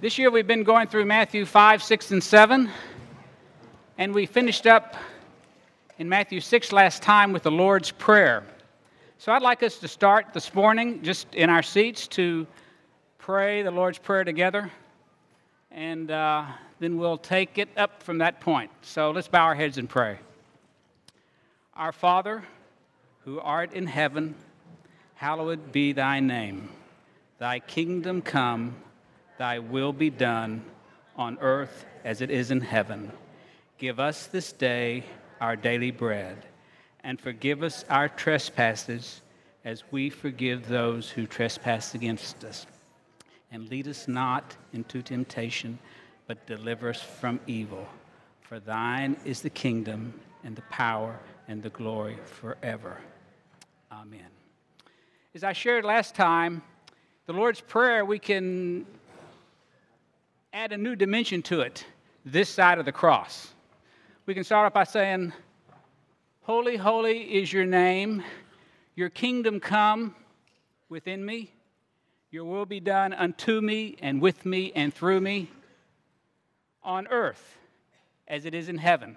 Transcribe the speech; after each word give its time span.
This 0.00 0.16
year 0.16 0.30
we've 0.30 0.46
been 0.46 0.62
going 0.62 0.86
through 0.86 1.06
Matthew 1.06 1.44
5, 1.44 1.82
6, 1.82 2.12
and 2.12 2.22
7, 2.22 2.70
and 3.98 4.14
we 4.14 4.26
finished 4.26 4.64
up 4.64 4.94
in 5.98 6.08
Matthew 6.08 6.40
6 6.40 6.70
last 6.70 7.02
time 7.02 7.32
with 7.32 7.42
the 7.42 7.50
Lord's 7.50 7.90
Prayer. 7.90 8.44
So 9.18 9.32
I'd 9.32 9.42
like 9.42 9.64
us 9.64 9.78
to 9.78 9.88
start 9.88 10.26
this 10.32 10.54
morning 10.54 11.02
just 11.02 11.34
in 11.34 11.50
our 11.50 11.64
seats 11.64 12.06
to 12.08 12.46
pray 13.18 13.62
the 13.62 13.72
Lord's 13.72 13.98
Prayer 13.98 14.22
together, 14.22 14.70
and 15.72 16.12
uh, 16.12 16.44
then 16.78 16.96
we'll 16.96 17.18
take 17.18 17.58
it 17.58 17.68
up 17.76 18.00
from 18.00 18.18
that 18.18 18.40
point. 18.40 18.70
So 18.82 19.10
let's 19.10 19.26
bow 19.26 19.46
our 19.46 19.56
heads 19.56 19.78
and 19.78 19.88
pray. 19.88 20.20
Our 21.74 21.90
Father, 21.90 22.44
who 23.24 23.40
art 23.40 23.72
in 23.72 23.88
heaven, 23.88 24.36
hallowed 25.14 25.72
be 25.72 25.92
thy 25.92 26.20
name. 26.20 26.68
Thy 27.40 27.58
kingdom 27.58 28.22
come 28.22 28.76
Thy 29.38 29.60
will 29.60 29.92
be 29.92 30.10
done 30.10 30.64
on 31.16 31.38
earth 31.40 31.86
as 32.04 32.20
it 32.20 32.30
is 32.30 32.50
in 32.50 32.60
heaven. 32.60 33.12
Give 33.78 34.00
us 34.00 34.26
this 34.26 34.52
day 34.52 35.04
our 35.40 35.54
daily 35.54 35.92
bread, 35.92 36.44
and 37.04 37.20
forgive 37.20 37.62
us 37.62 37.84
our 37.88 38.08
trespasses 38.08 39.22
as 39.64 39.84
we 39.92 40.10
forgive 40.10 40.66
those 40.66 41.08
who 41.08 41.26
trespass 41.26 41.94
against 41.94 42.42
us. 42.44 42.66
And 43.52 43.68
lead 43.70 43.86
us 43.86 44.08
not 44.08 44.56
into 44.72 45.02
temptation, 45.02 45.78
but 46.26 46.46
deliver 46.46 46.90
us 46.90 47.00
from 47.00 47.38
evil. 47.46 47.86
For 48.40 48.58
thine 48.58 49.16
is 49.24 49.40
the 49.40 49.50
kingdom, 49.50 50.12
and 50.42 50.56
the 50.56 50.62
power, 50.62 51.18
and 51.46 51.62
the 51.62 51.70
glory 51.70 52.18
forever. 52.24 52.98
Amen. 53.92 54.26
As 55.34 55.44
I 55.44 55.52
shared 55.52 55.84
last 55.84 56.14
time, 56.14 56.62
the 57.26 57.32
Lord's 57.32 57.60
Prayer, 57.60 58.04
we 58.04 58.18
can 58.18 58.86
add 60.52 60.72
a 60.72 60.78
new 60.78 60.96
dimension 60.96 61.42
to 61.42 61.60
it 61.60 61.84
this 62.24 62.48
side 62.48 62.78
of 62.78 62.84
the 62.84 62.92
cross. 62.92 63.52
We 64.26 64.34
can 64.34 64.44
start 64.44 64.66
off 64.66 64.72
by 64.72 64.84
saying, 64.84 65.32
Holy, 66.42 66.76
holy 66.76 67.22
is 67.22 67.52
your 67.52 67.66
name. 67.66 68.22
Your 68.94 69.10
kingdom 69.10 69.60
come 69.60 70.14
within 70.88 71.24
me. 71.24 71.52
Your 72.30 72.44
will 72.44 72.66
be 72.66 72.80
done 72.80 73.12
unto 73.12 73.60
me 73.60 73.96
and 74.00 74.20
with 74.20 74.44
me 74.44 74.72
and 74.74 74.92
through 74.92 75.20
me 75.20 75.50
on 76.82 77.06
earth 77.08 77.58
as 78.26 78.44
it 78.44 78.54
is 78.54 78.68
in 78.68 78.78
heaven. 78.78 79.16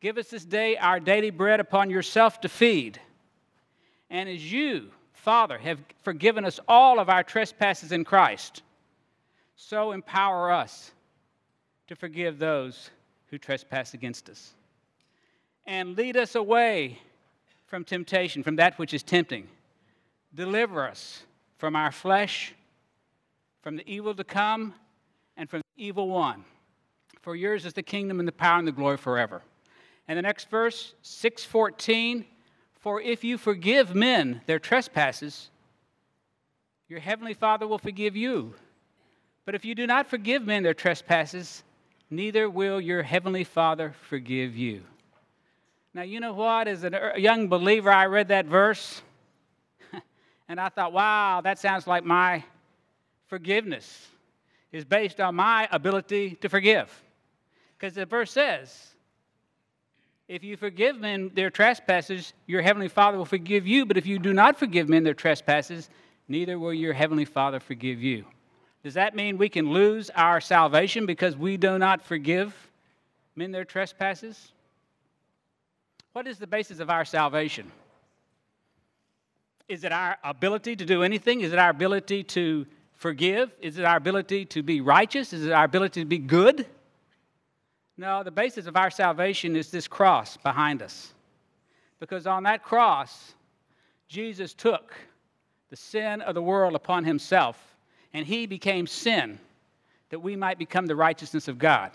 Give 0.00 0.16
us 0.16 0.28
this 0.28 0.44
day 0.44 0.76
our 0.76 1.00
daily 1.00 1.30
bread 1.30 1.60
upon 1.60 1.90
yourself 1.90 2.40
to 2.42 2.48
feed. 2.48 3.00
And 4.10 4.28
as 4.28 4.52
you, 4.52 4.90
Father, 5.12 5.58
have 5.58 5.80
forgiven 6.02 6.44
us 6.44 6.60
all 6.68 7.00
of 7.00 7.08
our 7.08 7.22
trespasses 7.22 7.92
in 7.92 8.04
Christ, 8.04 8.62
so 9.60 9.90
empower 9.90 10.52
us 10.52 10.92
to 11.88 11.96
forgive 11.96 12.38
those 12.38 12.90
who 13.26 13.38
trespass 13.38 13.92
against 13.92 14.30
us. 14.30 14.54
And 15.66 15.96
lead 15.96 16.16
us 16.16 16.36
away 16.36 17.00
from 17.66 17.84
temptation, 17.84 18.44
from 18.44 18.56
that 18.56 18.78
which 18.78 18.94
is 18.94 19.02
tempting. 19.02 19.48
Deliver 20.32 20.86
us 20.86 21.24
from 21.58 21.74
our 21.74 21.90
flesh, 21.90 22.54
from 23.60 23.76
the 23.76 23.82
evil 23.90 24.14
to 24.14 24.22
come, 24.22 24.74
and 25.36 25.50
from 25.50 25.60
the 25.60 25.84
evil 25.84 26.08
one. 26.08 26.44
For 27.20 27.34
yours 27.34 27.66
is 27.66 27.72
the 27.72 27.82
kingdom 27.82 28.20
and 28.20 28.28
the 28.28 28.32
power 28.32 28.60
and 28.60 28.68
the 28.68 28.72
glory 28.72 28.96
forever. 28.96 29.42
And 30.06 30.16
the 30.16 30.22
next 30.22 30.48
verse, 30.50 30.94
614 31.02 32.24
For 32.78 33.02
if 33.02 33.24
you 33.24 33.36
forgive 33.36 33.92
men 33.92 34.40
their 34.46 34.60
trespasses, 34.60 35.50
your 36.88 37.00
heavenly 37.00 37.34
Father 37.34 37.66
will 37.66 37.78
forgive 37.78 38.14
you. 38.14 38.54
But 39.48 39.54
if 39.54 39.64
you 39.64 39.74
do 39.74 39.86
not 39.86 40.06
forgive 40.06 40.46
men 40.46 40.62
their 40.62 40.74
trespasses, 40.74 41.64
neither 42.10 42.50
will 42.50 42.82
your 42.82 43.02
heavenly 43.02 43.44
Father 43.44 43.94
forgive 44.10 44.54
you. 44.54 44.82
Now, 45.94 46.02
you 46.02 46.20
know 46.20 46.34
what? 46.34 46.68
As 46.68 46.84
a 46.84 47.14
young 47.16 47.48
believer, 47.48 47.90
I 47.90 48.04
read 48.04 48.28
that 48.28 48.44
verse 48.44 49.00
and 50.50 50.60
I 50.60 50.68
thought, 50.68 50.92
wow, 50.92 51.40
that 51.40 51.58
sounds 51.58 51.86
like 51.86 52.04
my 52.04 52.44
forgiveness 53.28 54.08
is 54.70 54.84
based 54.84 55.18
on 55.18 55.36
my 55.36 55.66
ability 55.72 56.34
to 56.42 56.50
forgive. 56.50 56.92
Because 57.78 57.94
the 57.94 58.04
verse 58.04 58.30
says, 58.30 58.88
if 60.28 60.44
you 60.44 60.58
forgive 60.58 61.00
men 61.00 61.30
their 61.32 61.48
trespasses, 61.48 62.34
your 62.46 62.60
heavenly 62.60 62.88
Father 62.88 63.16
will 63.16 63.24
forgive 63.24 63.66
you. 63.66 63.86
But 63.86 63.96
if 63.96 64.06
you 64.06 64.18
do 64.18 64.34
not 64.34 64.58
forgive 64.58 64.90
men 64.90 65.04
their 65.04 65.14
trespasses, 65.14 65.88
neither 66.28 66.58
will 66.58 66.74
your 66.74 66.92
heavenly 66.92 67.24
Father 67.24 67.60
forgive 67.60 68.02
you. 68.02 68.26
Does 68.82 68.94
that 68.94 69.14
mean 69.16 69.38
we 69.38 69.48
can 69.48 69.70
lose 69.72 70.10
our 70.10 70.40
salvation 70.40 71.06
because 71.06 71.36
we 71.36 71.56
do 71.56 71.78
not 71.78 72.02
forgive 72.02 72.54
men 73.34 73.50
their 73.50 73.64
trespasses? 73.64 74.52
What 76.12 76.26
is 76.26 76.38
the 76.38 76.46
basis 76.46 76.78
of 76.78 76.88
our 76.90 77.04
salvation? 77.04 77.70
Is 79.68 79.84
it 79.84 79.92
our 79.92 80.16
ability 80.24 80.76
to 80.76 80.84
do 80.84 81.02
anything? 81.02 81.42
Is 81.42 81.52
it 81.52 81.58
our 81.58 81.70
ability 81.70 82.24
to 82.24 82.66
forgive? 82.94 83.52
Is 83.60 83.78
it 83.78 83.84
our 83.84 83.96
ability 83.96 84.46
to 84.46 84.62
be 84.62 84.80
righteous? 84.80 85.32
Is 85.32 85.44
it 85.44 85.52
our 85.52 85.64
ability 85.64 86.00
to 86.00 86.06
be 86.06 86.18
good? 86.18 86.66
No, 87.96 88.22
the 88.22 88.30
basis 88.30 88.66
of 88.66 88.76
our 88.76 88.90
salvation 88.90 89.56
is 89.56 89.70
this 89.70 89.88
cross 89.88 90.36
behind 90.36 90.82
us. 90.82 91.12
Because 92.00 92.26
on 92.26 92.44
that 92.44 92.62
cross, 92.62 93.34
Jesus 94.08 94.54
took 94.54 94.94
the 95.68 95.76
sin 95.76 96.22
of 96.22 96.34
the 96.34 96.42
world 96.42 96.74
upon 96.74 97.04
himself 97.04 97.67
and 98.12 98.26
he 98.26 98.46
became 98.46 98.86
sin 98.86 99.38
that 100.10 100.20
we 100.20 100.36
might 100.36 100.58
become 100.58 100.86
the 100.86 100.96
righteousness 100.96 101.48
of 101.48 101.58
God. 101.58 101.92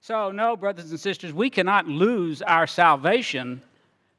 So, 0.00 0.30
no, 0.30 0.56
brothers 0.56 0.90
and 0.90 1.00
sisters, 1.00 1.32
we 1.32 1.50
cannot 1.50 1.86
lose 1.86 2.42
our 2.42 2.66
salvation 2.66 3.62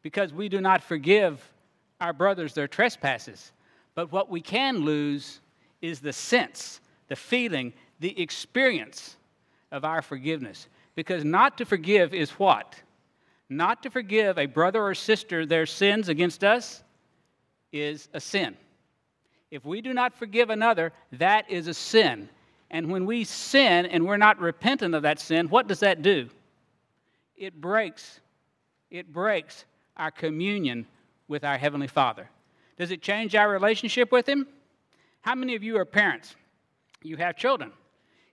because 0.02 0.34
we 0.34 0.50
do 0.50 0.62
not 0.62 0.84
forgive 0.84 1.42
our 2.00 2.14
brothers 2.14 2.54
their 2.54 2.68
trespasses. 2.68 3.52
But 3.96 4.12
what 4.12 4.30
we 4.30 4.42
can 4.42 4.80
lose 4.80 5.40
is 5.82 6.00
the 6.00 6.14
sense, 6.14 6.82
the 7.08 7.16
feeling, 7.16 7.74
the 8.00 8.20
experience 8.22 9.18
of 9.72 9.84
our 9.84 10.02
forgiveness. 10.02 10.68
Because 10.96 11.24
not 11.24 11.58
to 11.58 11.66
forgive 11.66 12.14
is 12.14 12.32
what? 12.32 12.76
Not 13.50 13.84
to 13.84 13.90
forgive 13.90 14.38
a 14.38 14.46
brother 14.46 14.84
or 14.84 14.94
sister 14.94 15.46
their 15.46 15.66
sins 15.66 16.10
against 16.10 16.44
us 16.44 16.84
is 17.72 18.10
a 18.14 18.20
sin. 18.20 18.56
If 19.50 19.66
we 19.66 19.82
do 19.82 19.94
not 19.94 20.14
forgive 20.14 20.50
another, 20.50 20.92
that 21.14 21.50
is 21.50 21.68
a 21.68 21.74
sin. 21.74 22.30
And 22.70 22.92
when 22.92 23.06
we 23.06 23.24
sin 23.24 23.86
and 23.86 24.06
we're 24.06 24.18
not 24.18 24.40
repentant 24.40 24.94
of 24.94 25.04
that 25.04 25.20
sin, 25.20 25.48
what 25.48 25.68
does 25.68 25.80
that 25.80 26.02
do? 26.02 26.30
It 27.36 27.62
breaks. 27.62 28.20
It 28.90 29.12
breaks 29.12 29.66
our 29.96 30.12
communion 30.12 30.86
with 31.28 31.44
our 31.44 31.58
Heavenly 31.58 31.88
Father. 31.88 32.30
Does 32.78 32.92
it 32.92 33.02
change 33.02 33.36
our 33.36 33.50
relationship 33.50 34.12
with 34.12 34.28
Him? 34.28 34.48
How 35.22 35.36
many 35.36 35.56
of 35.56 35.64
you 35.64 35.78
are 35.78 35.86
parents? 35.86 36.36
You 37.02 37.18
have 37.18 37.38
children. 37.38 37.72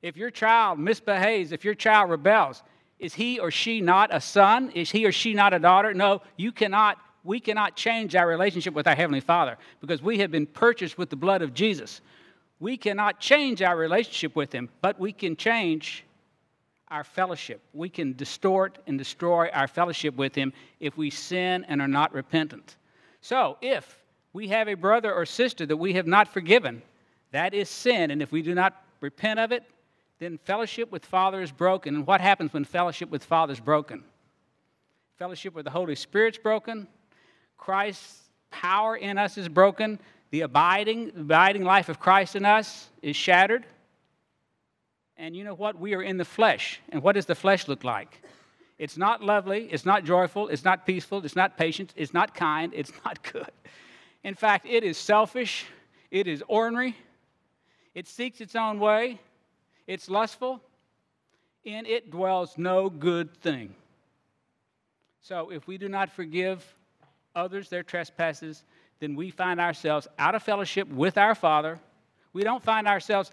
If 0.03 0.17
your 0.17 0.31
child 0.31 0.79
misbehaves, 0.79 1.53
if 1.53 1.65
your 1.65 1.75
child 1.75 2.11
rebels, 2.11 2.63
is 2.99 3.15
he 3.15 3.39
or 3.39 3.51
she 3.51 3.81
not 3.81 4.15
a 4.15 4.21
son? 4.21 4.71
Is 4.71 4.91
he 4.91 5.07
or 5.07 5.13
she 5.13 5.35
not 5.35 5.55
a 5.55 5.59
daughter? 5.59 5.95
No, 5.95 6.23
you 6.37 6.53
cannot 6.53 6.99
we 7.25 7.41
cannot 7.41 7.75
change 7.75 8.15
our 8.15 8.29
relationship 8.29 8.75
with 8.75 8.87
our 8.87 8.95
Heavenly 8.95 9.21
Father 9.21 9.57
because 9.81 10.03
we 10.03 10.19
have 10.19 10.31
been 10.31 10.47
purchased 10.47 10.99
with 10.99 11.09
the 11.09 11.17
blood 11.17 11.41
of 11.43 11.55
Jesus. 11.55 12.03
We 12.61 12.77
cannot 12.77 13.19
change 13.19 13.63
our 13.63 13.77
relationship 13.77 14.37
with 14.37 14.53
Him, 14.53 14.69
but 14.83 15.01
we 15.01 15.13
can 15.13 15.35
change 15.35 16.05
our 16.89 17.03
fellowship. 17.03 17.63
We 17.73 17.89
can 17.89 18.13
distort 18.13 18.79
and 18.87 18.99
destroy 18.99 19.49
our 19.49 19.67
fellowship 19.67 20.17
with 20.17 20.35
Him 20.35 20.53
if 20.81 20.97
we 20.97 21.11
sin 21.11 21.65
and 21.67 21.81
are 21.81 21.89
not 21.89 22.13
repentant. 22.13 22.77
So, 23.23 23.57
if 23.63 23.99
we 24.35 24.49
have 24.49 24.69
a 24.69 24.75
brother 24.75 25.13
or 25.13 25.25
sister 25.25 25.65
that 25.65 25.77
we 25.77 25.95
have 25.95 26.07
not 26.07 26.29
forgiven, 26.29 26.83
that 27.33 27.55
is 27.55 27.71
sin. 27.71 28.11
And 28.11 28.21
if 28.21 28.31
we 28.33 28.43
do 28.43 28.55
not 28.55 28.85
repent 29.01 29.41
of 29.41 29.51
it, 29.51 29.65
then 30.19 30.39
fellowship 30.45 30.93
with 30.93 31.05
Father 31.07 31.41
is 31.41 31.51
broken. 31.51 31.95
And 31.95 32.07
what 32.07 32.21
happens 32.21 32.53
when 32.53 32.65
fellowship 32.65 33.11
with 33.11 33.25
Father 33.25 33.53
is 33.53 33.61
broken? 33.61 34.05
Fellowship 35.19 35.55
with 35.55 35.65
the 35.65 35.71
Holy 35.71 35.95
Spirit's 35.95 36.39
broken, 36.39 36.87
Christ's 37.57 38.21
power 38.51 38.97
in 38.97 39.19
us 39.19 39.39
is 39.39 39.49
broken, 39.49 39.99
the 40.31 40.43
abiding, 40.43 41.13
abiding 41.17 41.65
life 41.65 41.89
of 41.89 42.01
Christ 42.01 42.37
in 42.37 42.45
us 42.45 42.89
is 43.03 43.17
shattered. 43.17 43.65
And 45.17 45.37
you 45.37 45.45
know 45.45 45.55
what? 45.55 45.79
We 45.79 45.95
are 45.95 46.03
in 46.03 46.17
the 46.17 46.25
flesh. 46.25 46.81
And 46.91 47.03
what 47.03 47.15
does 47.15 47.27
the 47.27 47.35
flesh 47.35 47.69
look 47.69 47.85
like? 47.85 48.21
It's 48.79 48.97
not 48.97 49.23
lovely, 49.23 49.69
it's 49.71 49.87
not 49.87 50.05
joyful, 50.05 50.49
it's 50.49 50.65
not 50.65 50.85
peaceful, 50.85 51.25
it's 51.25 51.37
not 51.37 51.57
patient, 51.57 51.93
it's 51.97 52.13
not 52.13 52.35
kind, 52.35 52.73
it's 52.75 52.93
not 53.05 53.23
good. 53.23 53.51
In 54.25 54.35
fact, 54.35 54.67
it 54.67 54.83
is 54.83 54.99
selfish, 54.99 55.67
it 56.11 56.27
is 56.27 56.43
ornery, 56.49 56.97
it 57.95 58.09
seeks 58.09 58.41
its 58.41 58.57
own 58.57 58.81
way, 58.81 59.21
it's 59.87 60.11
lustful, 60.11 60.61
in 61.65 61.87
it 61.87 62.11
dwells 62.11 62.59
no 62.59 62.91
good 62.91 63.35
thing. 63.41 63.75
So 65.21 65.51
if 65.51 65.67
we 65.67 65.79
do 65.79 65.89
not 65.89 66.11
forgive 66.11 66.65
others 67.35 67.69
their 67.69 67.83
trespasses, 67.83 68.65
then 69.01 69.15
we 69.15 69.31
find 69.31 69.61
ourselves 69.61 70.09
out 70.19 70.35
of 70.35 70.43
fellowship 70.43 70.89
with 70.89 71.19
our 71.19 71.35
Father. 71.35 71.79
We 72.33 72.43
don't 72.43 72.63
find 72.63 72.87
ourselves 72.87 73.31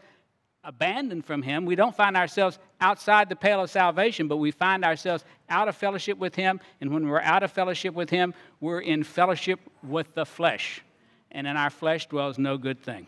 abandoned 0.64 1.26
from 1.26 1.42
Him. 1.42 1.66
We 1.66 1.76
don't 1.76 1.96
find 1.96 2.16
ourselves 2.16 2.60
outside 2.80 3.30
the 3.30 3.36
pale 3.36 3.62
of 3.62 3.70
salvation, 3.70 4.28
but 4.28 4.38
we 4.38 4.52
find 4.52 4.84
ourselves 4.84 5.24
out 5.50 5.68
of 5.68 5.76
fellowship 5.76 6.18
with 6.18 6.36
Him. 6.36 6.60
And 6.80 6.94
when 6.94 7.08
we're 7.08 7.22
out 7.22 7.44
of 7.44 7.52
fellowship 7.52 7.94
with 7.94 8.10
Him, 8.10 8.34
we're 8.60 8.82
in 8.82 9.04
fellowship 9.04 9.60
with 9.84 10.14
the 10.14 10.26
flesh. 10.26 10.82
And 11.32 11.48
in 11.48 11.58
our 11.58 11.70
flesh 11.70 12.08
dwells 12.08 12.38
no 12.38 12.58
good 12.58 12.82
thing. 12.84 13.08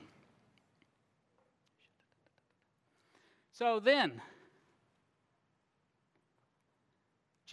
So 3.51 3.79
then, 3.79 4.19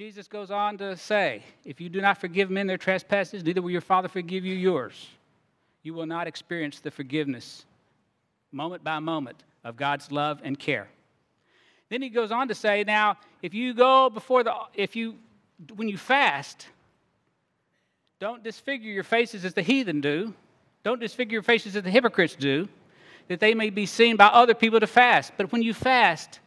Jesus 0.01 0.29
goes 0.29 0.51
on 0.51 0.79
to 0.79 0.97
say, 0.97 1.43
If 1.63 1.79
you 1.79 1.91
do 1.91 2.01
not 2.01 2.17
forgive 2.17 2.49
men 2.51 2.67
their 2.67 2.79
trespasses, 2.79 3.45
neither 3.45 3.61
will 3.61 3.71
your 3.71 3.83
Father 3.83 4.09
forgive 4.09 4.47
you 4.47 4.55
yours. 4.55 5.09
You 5.83 5.93
will 5.93 6.07
not 6.07 6.27
experience 6.27 6.81
the 6.81 6.91
forgiveness 6.91 7.67
moment 8.51 8.83
by 8.83 8.99
moment 8.99 9.45
of 9.63 9.77
God's 9.77 10.11
love 10.11 10.41
and 10.43 10.59
care. 10.59 10.89
Then 11.91 12.01
he 12.01 12.09
goes 12.09 12.33
on 12.33 12.49
to 12.49 12.55
say, 12.55 12.83
now, 12.83 13.19
if 13.43 13.53
you 13.53 13.75
go 13.75 14.09
before 14.09 14.43
the, 14.43 14.55
if 14.73 14.97
you, 14.97 15.17
when 15.77 15.87
you 15.87 15.99
fast, 15.99 16.67
don't 18.21 18.43
disfigure 18.43 18.91
your 18.91 19.05
faces 19.05 19.45
as 19.45 19.53
the 19.53 19.61
heathen 19.61 20.01
do. 20.01 20.33
Don't 20.83 20.99
disfigure 20.99 21.35
your 21.35 21.43
faces 21.43 21.77
as 21.77 21.83
the 21.83 21.91
hypocrites 21.91 22.37
do, 22.37 22.71
that 23.29 23.39
they 23.39 23.53
may 23.53 23.69
be 23.69 23.85
seen 23.85 24.17
by 24.17 24.29
other 24.29 24.55
people 24.55 24.81
to 24.81 24.87
fast. 24.87 25.35
But 25.37 25.53
when 25.53 25.61
you 25.61 25.75
fast, 25.75 26.41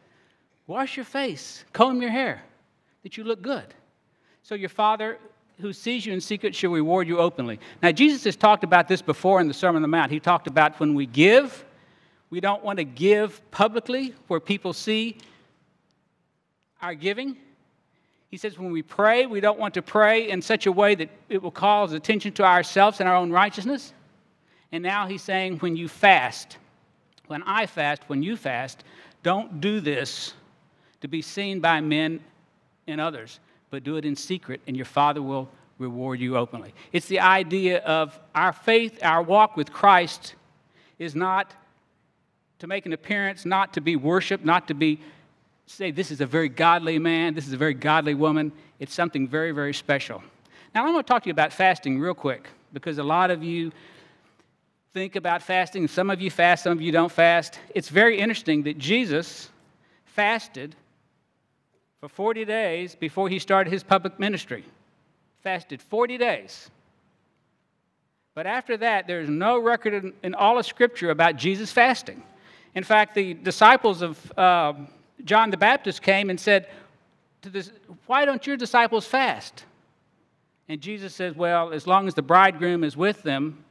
wash 0.65 0.97
your 0.97 1.05
face, 1.05 1.63
comb 1.71 2.01
your 2.01 2.09
hair, 2.09 2.41
that 3.03 3.17
you 3.17 3.23
look 3.23 3.41
good. 3.41 3.73
So 4.41 4.55
your 4.55 4.69
Father 4.69 5.19
who 5.59 5.71
sees 5.71 6.05
you 6.05 6.13
in 6.13 6.21
secret 6.21 6.55
shall 6.55 6.71
reward 6.71 7.07
you 7.07 7.19
openly. 7.19 7.59
Now, 7.81 7.91
Jesus 7.91 8.23
has 8.23 8.35
talked 8.35 8.63
about 8.63 8.87
this 8.87 9.01
before 9.01 9.39
in 9.39 9.47
the 9.47 9.53
Sermon 9.53 9.77
on 9.77 9.81
the 9.83 9.87
Mount. 9.87 10.11
He 10.11 10.19
talked 10.19 10.47
about 10.47 10.79
when 10.79 10.93
we 10.95 11.05
give, 11.05 11.63
we 12.29 12.39
don't 12.39 12.63
want 12.63 12.77
to 12.77 12.83
give 12.83 13.39
publicly 13.51 14.15
where 14.27 14.39
people 14.39 14.73
see 14.73 15.17
our 16.81 16.95
giving. 16.95 17.37
He 18.29 18.37
says 18.37 18.57
when 18.57 18.71
we 18.71 18.81
pray, 18.81 19.27
we 19.27 19.39
don't 19.39 19.59
want 19.59 19.75
to 19.75 19.81
pray 19.81 20.29
in 20.29 20.41
such 20.41 20.65
a 20.65 20.71
way 20.71 20.95
that 20.95 21.09
it 21.29 21.41
will 21.41 21.51
cause 21.51 21.93
attention 21.93 22.33
to 22.33 22.43
ourselves 22.43 22.99
and 22.99 23.07
our 23.07 23.15
own 23.15 23.31
righteousness. 23.31 23.93
And 24.71 24.81
now 24.81 25.05
he's 25.05 25.21
saying 25.21 25.59
when 25.59 25.75
you 25.75 25.87
fast, 25.87 26.57
when 27.27 27.43
I 27.43 27.67
fast, 27.67 28.01
when 28.07 28.23
you 28.23 28.35
fast, 28.35 28.83
don't 29.21 29.61
do 29.61 29.79
this 29.79 30.33
to 31.01 31.07
be 31.07 31.21
seen 31.21 31.59
by 31.59 31.79
men 31.79 32.21
and 32.87 32.99
others, 32.99 33.39
but 33.69 33.83
do 33.83 33.97
it 33.97 34.05
in 34.05 34.15
secret, 34.15 34.61
and 34.67 34.75
your 34.75 34.85
Father 34.85 35.21
will 35.21 35.49
reward 35.79 36.19
you 36.19 36.37
openly. 36.37 36.73
It's 36.91 37.07
the 37.07 37.19
idea 37.19 37.79
of 37.79 38.19
our 38.35 38.53
faith, 38.53 38.99
our 39.03 39.21
walk 39.21 39.57
with 39.57 39.71
Christ 39.71 40.35
is 40.99 41.15
not 41.15 41.53
to 42.59 42.67
make 42.67 42.85
an 42.85 42.93
appearance, 42.93 43.45
not 43.45 43.73
to 43.73 43.81
be 43.81 43.95
worshiped, 43.95 44.45
not 44.45 44.67
to 44.67 44.73
be 44.73 44.99
say 45.65 45.91
this 45.91 46.11
is 46.11 46.21
a 46.21 46.25
very 46.25 46.49
godly 46.49 46.99
man, 46.99 47.33
this 47.33 47.47
is 47.47 47.53
a 47.53 47.57
very 47.57 47.73
godly 47.73 48.13
woman. 48.13 48.51
It's 48.79 48.93
something 48.93 49.27
very, 49.27 49.51
very 49.51 49.73
special. 49.73 50.21
Now, 50.75 50.81
I'm 50.85 50.91
going 50.91 51.03
to 51.03 51.07
talk 51.07 51.23
to 51.23 51.29
you 51.29 51.31
about 51.31 51.53
fasting 51.53 51.99
real 51.99 52.13
quick 52.13 52.49
because 52.73 52.97
a 52.97 53.03
lot 53.03 53.31
of 53.31 53.43
you 53.43 53.71
think 54.91 55.15
about 55.15 55.41
fasting. 55.41 55.87
Some 55.87 56.09
of 56.09 56.21
you 56.21 56.29
fast, 56.29 56.63
some 56.63 56.73
of 56.73 56.81
you 56.81 56.91
don't 56.91 57.11
fast. 57.11 57.59
It's 57.73 57.89
very 57.89 58.19
interesting 58.19 58.63
that 58.63 58.77
Jesus 58.77 59.49
fasted 60.05 60.75
for 62.03 62.09
40 62.09 62.43
days 62.43 62.95
before 62.95 63.29
he 63.29 63.39
started 63.39 63.71
his 63.71 63.81
public 63.81 64.19
ministry. 64.19 64.65
Fasted 65.41 65.81
40 65.81 66.17
days. 66.17 66.69
But 68.35 68.45
after 68.45 68.75
that, 68.75 69.07
there's 69.07 69.29
no 69.29 69.57
record 69.57 69.93
in, 69.93 70.13
in 70.21 70.35
all 70.35 70.59
of 70.59 70.65
Scripture 70.65 71.11
about 71.11 71.37
Jesus 71.37 71.71
fasting. 71.71 72.21
In 72.75 72.83
fact, 72.83 73.15
the 73.15 73.35
disciples 73.35 74.01
of 74.01 74.37
uh, 74.37 74.73
John 75.23 75.49
the 75.49 75.55
Baptist 75.55 76.01
came 76.01 76.29
and 76.29 76.37
said, 76.37 76.67
this, 77.41 77.71
Why 78.05 78.25
don't 78.25 78.45
your 78.45 78.57
disciples 78.57 79.05
fast? 79.05 79.63
And 80.67 80.81
Jesus 80.81 81.15
says, 81.15 81.37
Well, 81.37 81.71
as 81.71 81.87
long 81.87 82.09
as 82.09 82.15
the 82.15 82.21
bridegroom 82.21 82.83
is 82.83 82.97
with 82.97 83.23
them, 83.23 83.63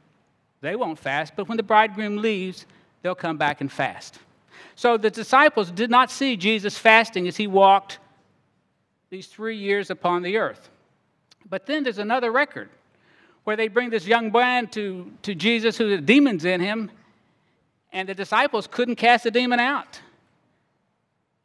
they 0.61 0.75
won't 0.75 0.97
fast. 0.97 1.33
But 1.35 1.47
when 1.47 1.57
the 1.57 1.61
bridegroom 1.61 2.17
leaves, 2.17 2.65
they'll 3.03 3.13
come 3.13 3.37
back 3.37 3.61
and 3.61 3.71
fast. 3.71 4.17
So 4.73 4.97
the 4.97 5.11
disciples 5.11 5.69
did 5.69 5.91
not 5.91 6.09
see 6.09 6.35
Jesus 6.35 6.79
fasting 6.79 7.27
as 7.27 7.37
he 7.37 7.45
walked 7.45 7.99
these 9.13 9.27
three 9.27 9.55
years 9.55 9.91
upon 9.91 10.23
the 10.23 10.37
earth. 10.37 10.71
But 11.47 11.67
then 11.67 11.83
there's 11.83 11.99
another 11.99 12.31
record 12.31 12.69
where 13.43 13.55
they 13.55 13.67
bring 13.67 13.91
this 13.91 14.07
young 14.07 14.31
man 14.31 14.67
to, 14.69 15.11
to 15.21 15.35
Jesus 15.35 15.77
who 15.77 15.89
had 15.89 16.07
demons 16.07 16.45
in 16.45 16.59
him, 16.59 16.89
and 17.91 18.09
the 18.09 18.15
disciples 18.15 18.65
couldn't 18.65 18.95
cast 18.95 19.25
the 19.25 19.29
demon 19.29 19.59
out. 19.59 20.01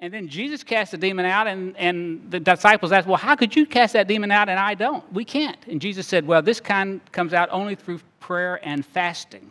And 0.01 0.15
then 0.15 0.29
Jesus 0.29 0.65
cast 0.65 0.93
the 0.93 0.97
demon 0.97 1.27
out, 1.27 1.47
and, 1.47 1.77
and 1.77 2.31
the 2.31 2.41
disciples 2.41 2.91
asked, 2.91 3.07
Well, 3.07 3.19
how 3.19 3.37
could 3.37 3.55
you 3.55 3.67
cast 3.67 3.93
that 3.93 4.09
demon 4.09 4.31
out 4.31 4.49
and 4.49 4.59
I 4.59 4.75
don't? 4.75 5.05
We 5.13 5.27
can't. 5.27 5.59
And 5.67 5.79
Jesus 5.79 6.07
said, 6.07 6.27
Well, 6.27 6.41
this 6.41 6.61
kind 6.61 7.03
comes 7.13 7.35
out 7.35 7.51
only 7.53 7.75
through 7.75 8.01
prayer 8.19 8.61
and 8.63 8.87
fasting. 8.87 9.51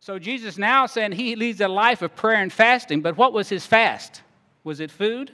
So 0.00 0.18
Jesus 0.18 0.56
now 0.56 0.86
saying 0.86 1.12
he 1.12 1.36
leads 1.36 1.60
a 1.60 1.68
life 1.68 2.00
of 2.00 2.16
prayer 2.16 2.40
and 2.40 2.50
fasting, 2.50 3.02
but 3.02 3.18
what 3.18 3.34
was 3.34 3.50
his 3.50 3.66
fast? 3.66 4.22
Was 4.64 4.80
it 4.80 4.90
food? 4.90 5.32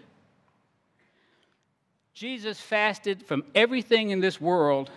Jesus 2.23 2.61
fasted 2.61 3.27
from 3.27 3.43
everything 3.53 4.11
in 4.11 4.21
this 4.21 4.41
world 4.41 4.93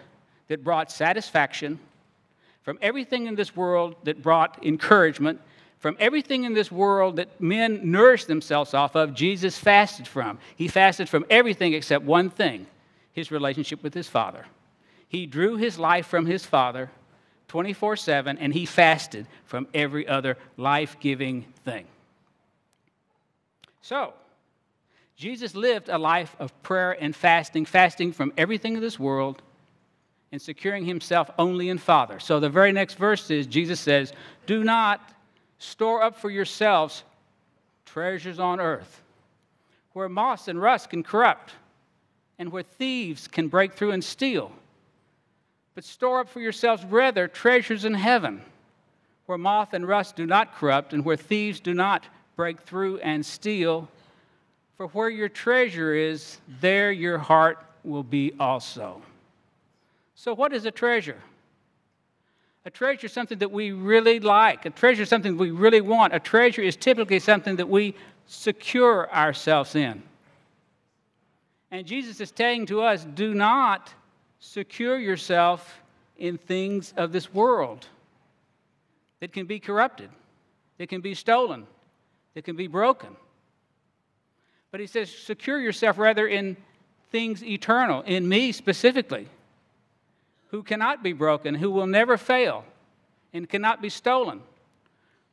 that 0.48 0.64
brought 0.64 0.92
satisfaction 0.92 1.80
from 2.62 2.78
everything 2.84 3.26
in 3.26 3.34
this 3.34 3.56
world 3.56 3.96
that 4.04 4.22
brought 4.22 4.64
encouragement, 4.64 5.42
from 5.80 5.98
everything 6.00 6.44
in 6.44 6.54
this 6.54 6.72
world 6.72 7.16
that 7.16 7.42
men 7.42 7.92
nourish 7.92 8.26
themselves 8.26 8.76
off 8.76 8.96
of, 8.96 9.16
Jesus 9.16 9.58
fasted 9.58 10.08
from. 10.08 10.38
He 10.56 10.68
fasted 10.68 11.10
from 11.10 11.26
everything 11.28 11.74
except 11.74 12.06
one 12.06 12.30
thing 12.30 12.68
his 13.12 13.32
relationship 13.32 13.82
with 13.82 13.96
his 13.96 14.08
Father. 14.08 14.46
He 15.08 15.26
drew 15.26 15.56
his 15.56 15.80
life 15.80 16.06
from 16.06 16.28
his 16.28 16.46
Father 16.46 16.92
24 17.48 17.96
7, 17.96 18.38
and 18.38 18.54
he 18.54 18.68
fasted 18.68 19.26
from 19.46 19.68
every 19.74 20.08
other 20.08 20.38
life 20.58 21.00
giving 21.00 21.46
thing. 21.64 21.88
So, 23.82 24.14
Jesus 25.16 25.56
lived 25.56 25.90
a 25.90 25.98
life 25.98 26.36
of 26.40 26.62
prayer 26.62 26.92
and 27.00 27.16
fasting, 27.16 27.66
fasting 27.66 28.12
from 28.12 28.34
everything 28.38 28.76
in 28.76 28.82
this 28.82 29.00
world 29.00 29.42
and 30.32 30.42
securing 30.42 30.86
himself 30.86 31.30
only 31.40 31.70
in 31.70 31.78
Father. 31.78 32.20
So 32.20 32.40
the 32.40 32.50
very 32.50 32.74
next 32.74 32.96
verse 32.96 33.32
is 33.32 33.48
Jesus 33.48 33.80
says, 33.80 34.12
Do 34.46 34.64
not 34.64 35.14
store 35.58 36.04
up 36.04 36.18
for 36.18 36.30
yourselves 36.30 37.04
treasures 37.86 38.40
on 38.40 38.60
earth, 38.60 39.02
where 39.94 40.10
moss 40.10 40.50
and 40.50 40.62
rust 40.62 40.90
can 40.90 41.04
corrupt, 41.04 41.54
and 42.38 42.52
where 42.52 42.64
thieves 42.64 43.28
can 43.30 43.48
break 43.48 43.74
through 43.74 43.92
and 43.92 44.04
steal. 44.04 44.52
But 45.76 45.86
store 45.86 46.20
up 46.20 46.30
for 46.30 46.42
yourselves 46.42 46.84
rather 46.84 47.30
treasures 47.30 47.86
in 47.86 47.94
heaven, 47.94 48.42
where 49.28 49.38
moth 49.38 49.74
and 49.74 49.88
rust 49.88 50.18
do 50.18 50.26
not 50.26 50.56
corrupt, 50.56 50.92
and 50.92 51.06
where 51.06 51.16
thieves 51.16 51.62
do 51.62 51.74
not 51.74 52.06
break 52.36 52.60
through 52.62 52.98
and 53.00 53.26
steal. 53.26 53.88
For 54.78 54.88
where 54.88 55.10
your 55.10 55.30
treasure 55.30 55.94
is, 55.94 56.40
there 56.60 56.92
your 56.92 57.18
heart 57.18 57.60
will 57.84 58.04
be 58.04 58.34
also. 58.40 59.02
So, 60.16 60.34
what 60.34 60.54
is 60.54 60.66
a 60.66 60.72
treasure? 60.72 61.22
A 62.66 62.70
treasure 62.70 63.06
is 63.06 63.14
something 63.14 63.38
that 63.38 63.52
we 63.52 63.72
really 63.72 64.20
like. 64.20 64.66
A 64.66 64.72
treasure 64.72 65.04
is 65.04 65.10
something 65.10 65.38
we 65.38 65.52
really 65.52 65.82
want. 65.82 66.16
A 66.16 66.20
treasure 66.20 66.64
is 66.64 66.76
typically 66.76 67.20
something 67.20 67.56
that 67.58 67.70
we 67.70 67.94
secure 68.26 69.12
ourselves 69.14 69.76
in. 69.76 70.02
And 71.70 71.86
Jesus 71.86 72.20
is 72.20 72.34
saying 72.36 72.66
to 72.68 72.82
us 72.82 73.06
do 73.06 73.34
not 73.34 73.94
secure 74.40 74.98
yourself 74.98 75.82
in 76.18 76.38
things 76.38 76.94
of 76.98 77.12
this 77.12 77.34
world 77.34 77.88
that 79.20 79.32
can 79.32 79.46
be 79.46 79.60
corrupted, 79.60 80.10
that 80.78 80.88
can 80.88 81.02
be 81.02 81.14
stolen, 81.14 81.68
that 82.34 82.44
can 82.44 82.56
be 82.56 82.68
broken. 82.68 83.16
But 84.76 84.82
he 84.82 84.88
says, 84.88 85.10
secure 85.10 85.58
yourself 85.58 85.98
rather 85.98 86.28
in 86.28 86.58
things 87.10 87.42
eternal, 87.42 88.02
in 88.02 88.28
me 88.28 88.52
specifically 88.52 89.26
who 90.50 90.64
cannot 90.64 91.02
be 91.02 91.14
broken, 91.14 91.56
who 91.56 91.72
will 91.72 91.88
never 91.88 92.18
fail, 92.18 92.66
and 93.32 93.48
cannot 93.48 93.82
be 93.82 93.88
stolen. 93.88 94.42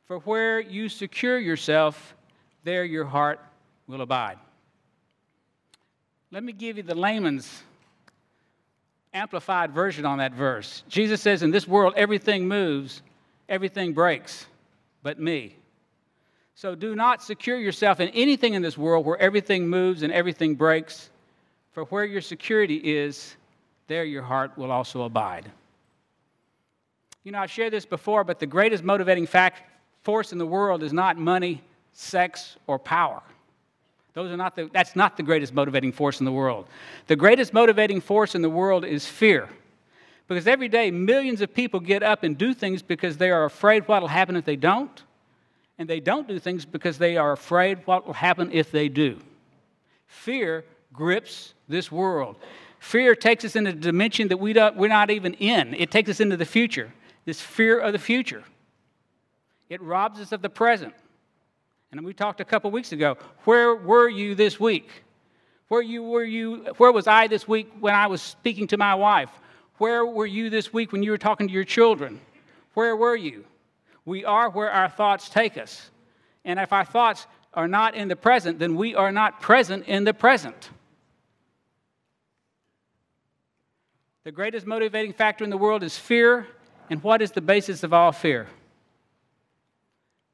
For 0.05 0.19
where 0.19 0.61
you 0.61 0.87
secure 0.87 1.37
yourself, 1.37 2.15
there 2.63 2.85
your 2.85 3.03
heart 3.03 3.41
will 3.85 3.99
abide. 3.99 4.37
Let 6.31 6.41
me 6.45 6.53
give 6.53 6.77
you 6.77 6.83
the 6.83 6.95
layman's 6.95 7.63
amplified 9.13 9.73
version 9.73 10.05
on 10.05 10.19
that 10.19 10.31
verse. 10.31 10.85
Jesus 10.87 11.19
says, 11.19 11.43
In 11.43 11.51
this 11.51 11.67
world, 11.67 11.95
everything 11.97 12.47
moves, 12.47 13.01
everything 13.49 13.91
breaks, 13.91 14.45
but 15.01 15.19
me. 15.19 15.57
So 16.55 16.75
do 16.75 16.95
not 16.95 17.23
secure 17.23 17.57
yourself 17.57 17.99
in 17.99 18.09
anything 18.09 18.53
in 18.53 18.61
this 18.61 18.77
world 18.77 19.05
where 19.05 19.17
everything 19.17 19.67
moves 19.67 20.03
and 20.03 20.13
everything 20.13 20.55
breaks, 20.55 21.09
for 21.71 21.85
where 21.85 22.05
your 22.05 22.21
security 22.21 22.77
is, 22.77 23.35
there 23.87 24.03
your 24.03 24.21
heart 24.21 24.57
will 24.57 24.71
also 24.71 25.03
abide. 25.03 25.49
You 27.23 27.31
know, 27.31 27.39
I've 27.39 27.51
shared 27.51 27.73
this 27.73 27.85
before, 27.85 28.23
but 28.23 28.39
the 28.39 28.45
greatest 28.45 28.83
motivating 28.83 29.25
fact, 29.25 29.63
force 30.03 30.31
in 30.31 30.37
the 30.37 30.45
world 30.45 30.83
is 30.83 30.93
not 30.93 31.17
money 31.17 31.61
sex, 31.93 32.57
or 32.67 32.77
power. 32.77 33.21
Those 34.13 34.31
are 34.31 34.37
not 34.37 34.55
the, 34.55 34.69
that's 34.71 34.95
not 34.95 35.17
the 35.17 35.23
greatest 35.23 35.53
motivating 35.53 35.91
force 35.91 36.19
in 36.19 36.25
the 36.25 36.31
world. 36.31 36.67
The 37.07 37.15
greatest 37.15 37.53
motivating 37.53 38.01
force 38.01 38.35
in 38.35 38.41
the 38.41 38.49
world 38.49 38.85
is 38.85 39.07
fear. 39.07 39.49
Because 40.27 40.47
every 40.47 40.69
day, 40.69 40.91
millions 40.91 41.41
of 41.41 41.53
people 41.53 41.79
get 41.79 42.03
up 42.03 42.23
and 42.23 42.37
do 42.37 42.53
things 42.53 42.81
because 42.81 43.17
they 43.17 43.29
are 43.29 43.45
afraid 43.45 43.87
what 43.87 44.01
will 44.01 44.09
happen 44.09 44.35
if 44.35 44.45
they 44.45 44.55
don't. 44.55 45.03
And 45.77 45.89
they 45.89 45.99
don't 45.99 46.27
do 46.27 46.39
things 46.39 46.65
because 46.65 46.97
they 46.97 47.17
are 47.17 47.31
afraid 47.31 47.79
what 47.85 48.05
will 48.05 48.13
happen 48.13 48.51
if 48.51 48.71
they 48.71 48.89
do. 48.89 49.19
Fear 50.07 50.65
grips 50.93 51.53
this 51.67 51.91
world. 51.91 52.37
Fear 52.79 53.15
takes 53.15 53.43
us 53.45 53.55
into 53.55 53.71
a 53.71 53.73
dimension 53.73 54.27
that 54.27 54.37
we 54.37 54.53
don't, 54.53 54.75
we're 54.75 54.87
not 54.87 55.09
even 55.09 55.33
in. 55.35 55.73
It 55.73 55.89
takes 55.89 56.09
us 56.09 56.19
into 56.19 56.37
the 56.37 56.45
future, 56.45 56.93
this 57.25 57.41
fear 57.41 57.79
of 57.79 57.93
the 57.93 57.99
future. 57.99 58.43
It 59.69 59.81
robs 59.81 60.19
us 60.19 60.31
of 60.31 60.41
the 60.41 60.49
present. 60.49 60.93
And 61.91 62.03
we 62.03 62.13
talked 62.13 62.41
a 62.41 62.45
couple 62.45 62.71
weeks 62.71 62.91
ago. 62.91 63.17
Where 63.45 63.75
were 63.75 64.09
you 64.09 64.35
this 64.35 64.59
week? 64.59 64.89
Where, 65.69 65.81
you, 65.81 66.03
were 66.03 66.23
you, 66.23 66.65
where 66.77 66.91
was 66.91 67.07
I 67.07 67.27
this 67.27 67.47
week 67.47 67.71
when 67.79 67.95
I 67.95 68.07
was 68.07 68.21
speaking 68.21 68.67
to 68.67 68.77
my 68.77 68.95
wife? 68.95 69.29
Where 69.77 70.05
were 70.05 70.25
you 70.25 70.49
this 70.49 70.73
week 70.73 70.91
when 70.91 71.03
you 71.03 71.11
were 71.11 71.17
talking 71.17 71.47
to 71.47 71.53
your 71.53 71.63
children? 71.63 72.19
Where 72.73 72.95
were 72.95 73.15
you? 73.15 73.45
We 74.05 74.25
are 74.25 74.49
where 74.49 74.71
our 74.71 74.89
thoughts 74.89 75.29
take 75.29 75.57
us. 75.57 75.89
And 76.45 76.59
if 76.59 76.73
our 76.73 76.85
thoughts 76.85 77.25
are 77.53 77.67
not 77.67 77.95
in 77.95 78.07
the 78.07 78.15
present, 78.15 78.59
then 78.59 78.75
we 78.75 78.95
are 78.95 79.11
not 79.11 79.41
present 79.41 79.87
in 79.87 80.03
the 80.03 80.13
present. 80.13 80.69
The 84.23 84.31
greatest 84.31 84.65
motivating 84.65 85.13
factor 85.13 85.43
in 85.43 85.49
the 85.49 85.57
world 85.57 85.83
is 85.83 85.97
fear. 85.97 86.47
And 86.89 87.03
what 87.03 87.21
is 87.21 87.31
the 87.31 87.41
basis 87.41 87.83
of 87.83 87.93
all 87.93 88.11
fear? 88.11 88.47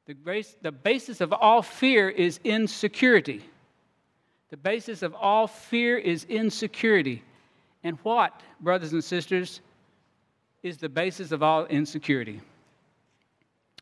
The, 0.06 0.46
the 0.62 0.72
basis 0.72 1.22
of 1.22 1.34
all 1.34 1.62
fear 1.62 2.10
is 2.10 2.40
insecurity. 2.44 3.44
The 4.50 4.58
basis 4.58 5.04
of 5.04 5.14
all 5.14 5.46
fear 5.46 5.98
is 5.98 6.24
insecurity. 6.24 7.24
And 7.84 7.98
what, 8.02 8.42
brothers 8.60 8.94
and 8.94 9.04
sisters, 9.04 9.62
is 10.64 10.78
the 10.78 10.90
basis 10.90 11.32
of 11.32 11.44
all 11.44 11.66
insecurity? 11.68 12.42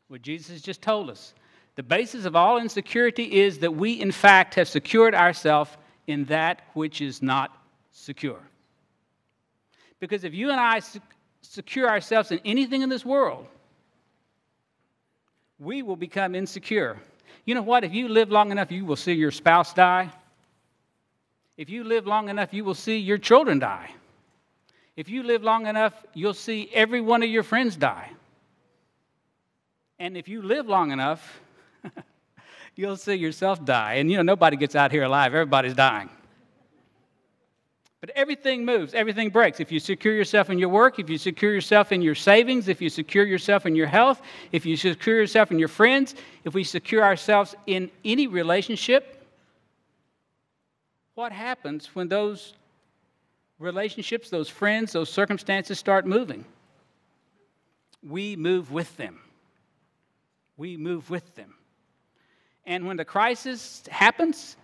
What 0.07 0.21
Jesus 0.21 0.61
just 0.61 0.81
told 0.81 1.09
us. 1.09 1.33
The 1.75 1.83
basis 1.83 2.25
of 2.25 2.35
all 2.35 2.57
insecurity 2.57 3.39
is 3.39 3.59
that 3.59 3.75
we, 3.75 3.93
in 3.93 4.11
fact, 4.11 4.55
have 4.55 4.67
secured 4.67 5.13
ourselves 5.13 5.69
in 6.07 6.25
that 6.25 6.61
which 6.73 7.01
is 7.01 7.21
not 7.21 7.55
secure. 7.91 8.39
Because 9.99 10.23
if 10.23 10.33
you 10.33 10.49
and 10.49 10.59
I 10.59 10.81
secure 11.41 11.89
ourselves 11.89 12.31
in 12.31 12.39
anything 12.45 12.81
in 12.81 12.89
this 12.89 13.05
world, 13.05 13.45
we 15.59 15.81
will 15.81 15.95
become 15.95 16.35
insecure. 16.35 16.97
You 17.45 17.55
know 17.55 17.61
what? 17.61 17.83
If 17.83 17.93
you 17.93 18.07
live 18.07 18.31
long 18.31 18.51
enough, 18.51 18.71
you 18.71 18.85
will 18.85 18.95
see 18.95 19.13
your 19.13 19.31
spouse 19.31 19.73
die. 19.73 20.11
If 21.57 21.69
you 21.69 21.83
live 21.83 22.05
long 22.05 22.29
enough, 22.29 22.53
you 22.53 22.63
will 22.63 22.75
see 22.75 22.97
your 22.97 23.17
children 23.17 23.59
die. 23.59 23.89
If 24.95 25.09
you 25.09 25.23
live 25.23 25.43
long 25.43 25.67
enough, 25.67 25.93
you'll 26.13 26.33
see 26.33 26.69
every 26.73 27.01
one 27.01 27.23
of 27.23 27.29
your 27.29 27.43
friends 27.43 27.75
die. 27.75 28.11
And 29.99 30.15
if 30.15 30.27
you 30.27 30.41
live 30.41 30.67
long 30.67 30.91
enough, 30.91 31.39
you'll 32.75 32.97
see 32.97 33.15
yourself 33.15 33.63
die. 33.65 33.95
And 33.95 34.11
you 34.11 34.17
know, 34.17 34.23
nobody 34.23 34.57
gets 34.57 34.75
out 34.75 34.91
here 34.91 35.03
alive, 35.03 35.33
everybody's 35.33 35.73
dying. 35.73 36.09
But 37.99 38.11
everything 38.11 38.63
moves, 38.63 38.93
everything 38.93 39.31
breaks. 39.31 39.59
If 39.59 39.71
you 39.71 39.79
secure 39.79 40.13
yourself 40.13 40.51
in 40.51 40.59
your 40.59 40.69
work, 40.69 40.99
if 40.99 41.09
you 41.09 41.17
secure 41.17 41.51
yourself 41.51 41.91
in 41.91 42.03
your 42.03 42.13
savings, 42.13 42.67
if 42.67 42.79
you 42.79 42.89
secure 42.89 43.25
yourself 43.25 43.65
in 43.65 43.75
your 43.75 43.87
health, 43.87 44.21
if 44.51 44.67
you 44.67 44.77
secure 44.77 45.17
yourself 45.17 45.51
in 45.51 45.57
your 45.57 45.67
friends, 45.67 46.13
if 46.43 46.53
we 46.53 46.63
secure 46.63 47.03
ourselves 47.03 47.55
in 47.65 47.89
any 48.05 48.27
relationship, 48.27 49.25
what 51.15 51.31
happens 51.31 51.87
when 51.95 52.07
those 52.07 52.53
relationships, 53.57 54.29
those 54.29 54.47
friends, 54.47 54.93
those 54.93 55.09
circumstances 55.09 55.79
start 55.79 56.05
moving? 56.05 56.45
We 58.07 58.35
move 58.35 58.71
with 58.71 58.95
them. 58.97 59.19
We 60.57 60.75
move 60.75 61.09
with 61.09 61.35
them. 61.35 61.53
And 62.65 62.85
when 62.85 62.97
the 62.97 63.05
crisis 63.05 63.83
happens, 63.89 64.57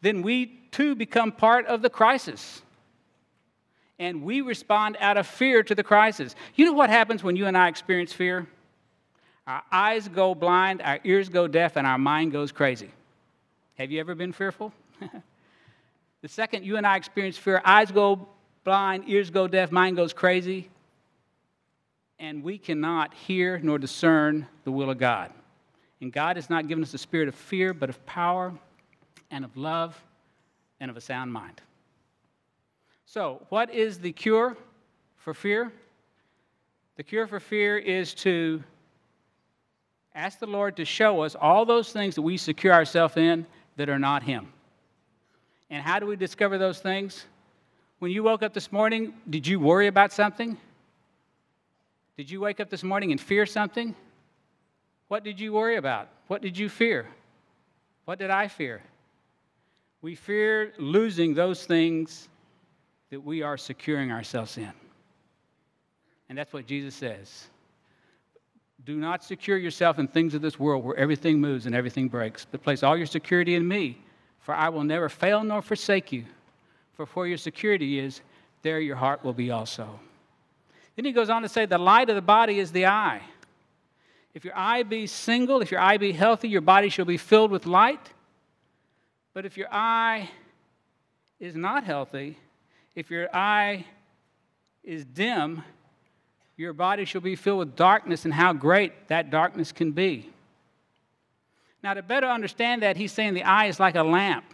then 0.00 0.22
we 0.22 0.60
too 0.70 0.94
become 0.94 1.32
part 1.32 1.66
of 1.66 1.82
the 1.82 1.90
crisis 1.90 2.62
and 3.98 4.22
we 4.22 4.40
respond 4.40 4.96
out 5.00 5.16
of 5.16 5.26
fear 5.26 5.62
to 5.62 5.74
the 5.74 5.82
crisis. 5.82 6.34
You 6.54 6.66
know 6.66 6.72
what 6.72 6.90
happens 6.90 7.22
when 7.22 7.36
you 7.36 7.46
and 7.46 7.56
I 7.56 7.68
experience 7.68 8.12
fear? 8.12 8.46
Our 9.46 9.62
eyes 9.72 10.06
go 10.08 10.34
blind, 10.34 10.82
our 10.82 11.00
ears 11.04 11.28
go 11.28 11.48
deaf, 11.48 11.76
and 11.76 11.86
our 11.86 11.98
mind 11.98 12.32
goes 12.32 12.52
crazy. 12.52 12.90
Have 13.76 13.90
you 13.90 13.98
ever 14.00 14.14
been 14.14 14.32
fearful? 14.32 14.72
the 16.22 16.28
second 16.28 16.64
you 16.64 16.76
and 16.76 16.86
I 16.86 16.96
experience 16.96 17.38
fear, 17.38 17.60
eyes 17.64 17.90
go 17.90 18.28
blind, 18.64 19.04
ears 19.08 19.30
go 19.30 19.48
deaf, 19.48 19.72
mind 19.72 19.96
goes 19.96 20.12
crazy, 20.12 20.68
and 22.18 22.42
we 22.42 22.58
cannot 22.58 23.14
hear 23.14 23.58
nor 23.58 23.78
discern 23.78 24.46
the 24.64 24.72
will 24.72 24.90
of 24.90 24.98
God. 24.98 25.32
And 26.00 26.12
God 26.12 26.36
has 26.36 26.48
not 26.48 26.68
given 26.68 26.82
us 26.82 26.94
a 26.94 26.98
spirit 26.98 27.28
of 27.28 27.34
fear, 27.34 27.74
but 27.74 27.90
of 27.90 28.04
power 28.06 28.52
and 29.30 29.44
of 29.44 29.56
love 29.56 30.00
and 30.80 30.90
of 30.90 30.96
a 30.96 31.00
sound 31.00 31.32
mind. 31.32 31.60
So, 33.06 33.44
what 33.48 33.72
is 33.74 33.98
the 33.98 34.12
cure 34.12 34.56
for 35.16 35.34
fear? 35.34 35.72
The 36.96 37.02
cure 37.02 37.26
for 37.26 37.40
fear 37.40 37.78
is 37.78 38.14
to 38.14 38.62
ask 40.14 40.38
the 40.38 40.46
Lord 40.46 40.76
to 40.76 40.84
show 40.84 41.22
us 41.22 41.34
all 41.34 41.64
those 41.64 41.92
things 41.92 42.14
that 42.16 42.22
we 42.22 42.36
secure 42.36 42.72
ourselves 42.72 43.16
in 43.16 43.46
that 43.76 43.88
are 43.88 43.98
not 43.98 44.22
Him. 44.22 44.52
And 45.70 45.82
how 45.82 45.98
do 45.98 46.06
we 46.06 46.16
discover 46.16 46.58
those 46.58 46.80
things? 46.80 47.24
When 47.98 48.10
you 48.10 48.22
woke 48.22 48.42
up 48.42 48.52
this 48.52 48.70
morning, 48.70 49.14
did 49.28 49.46
you 49.46 49.58
worry 49.58 49.86
about 49.86 50.12
something? 50.12 50.56
Did 52.16 52.30
you 52.30 52.40
wake 52.40 52.60
up 52.60 52.70
this 52.70 52.82
morning 52.82 53.10
and 53.10 53.20
fear 53.20 53.46
something? 53.46 53.94
What 55.08 55.24
did 55.24 55.40
you 55.40 55.52
worry 55.52 55.76
about? 55.76 56.08
What 56.28 56.42
did 56.42 56.56
you 56.56 56.68
fear? 56.68 57.06
What 58.04 58.18
did 58.18 58.30
I 58.30 58.48
fear? 58.48 58.82
We 60.00 60.14
fear 60.14 60.72
losing 60.78 61.34
those 61.34 61.64
things 61.64 62.28
that 63.10 63.24
we 63.24 63.42
are 63.42 63.56
securing 63.56 64.12
ourselves 64.12 64.56
in. 64.56 64.72
And 66.28 66.36
that's 66.36 66.52
what 66.52 66.66
Jesus 66.66 66.94
says. 66.94 67.48
Do 68.84 68.96
not 68.96 69.24
secure 69.24 69.56
yourself 69.56 69.98
in 69.98 70.06
things 70.06 70.34
of 70.34 70.42
this 70.42 70.58
world 70.58 70.84
where 70.84 70.96
everything 70.96 71.40
moves 71.40 71.66
and 71.66 71.74
everything 71.74 72.08
breaks, 72.08 72.46
but 72.48 72.62
place 72.62 72.82
all 72.82 72.96
your 72.96 73.06
security 73.06 73.54
in 73.54 73.66
me, 73.66 73.98
for 74.40 74.54
I 74.54 74.68
will 74.68 74.84
never 74.84 75.08
fail 75.08 75.42
nor 75.42 75.62
forsake 75.62 76.12
you. 76.12 76.24
For 76.94 77.06
where 77.06 77.26
your 77.26 77.38
security 77.38 77.98
is, 77.98 78.20
there 78.62 78.80
your 78.80 78.96
heart 78.96 79.24
will 79.24 79.32
be 79.32 79.50
also. 79.50 80.00
Then 80.96 81.04
he 81.04 81.12
goes 81.12 81.30
on 81.30 81.42
to 81.42 81.48
say, 81.48 81.64
The 81.64 81.78
light 81.78 82.08
of 82.08 82.16
the 82.16 82.22
body 82.22 82.58
is 82.58 82.72
the 82.72 82.86
eye. 82.86 83.22
If 84.34 84.44
your 84.44 84.56
eye 84.56 84.82
be 84.82 85.06
single, 85.06 85.62
if 85.62 85.70
your 85.70 85.80
eye 85.80 85.96
be 85.96 86.12
healthy, 86.12 86.48
your 86.48 86.60
body 86.60 86.88
shall 86.88 87.04
be 87.04 87.16
filled 87.16 87.50
with 87.50 87.66
light. 87.66 88.12
But 89.34 89.46
if 89.46 89.56
your 89.56 89.68
eye 89.72 90.30
is 91.40 91.54
not 91.54 91.84
healthy, 91.84 92.38
if 92.94 93.10
your 93.10 93.34
eye 93.34 93.84
is 94.82 95.04
dim, 95.04 95.62
your 96.56 96.72
body 96.72 97.04
shall 97.04 97.20
be 97.20 97.36
filled 97.36 97.60
with 97.60 97.76
darkness, 97.76 98.24
and 98.24 98.34
how 98.34 98.52
great 98.52 99.08
that 99.08 99.30
darkness 99.30 99.70
can 99.70 99.92
be. 99.92 100.28
Now, 101.82 101.94
to 101.94 102.02
better 102.02 102.26
understand 102.26 102.82
that, 102.82 102.96
he's 102.96 103.12
saying 103.12 103.34
the 103.34 103.44
eye 103.44 103.66
is 103.66 103.78
like 103.78 103.94
a 103.94 104.02
lamp. 104.02 104.44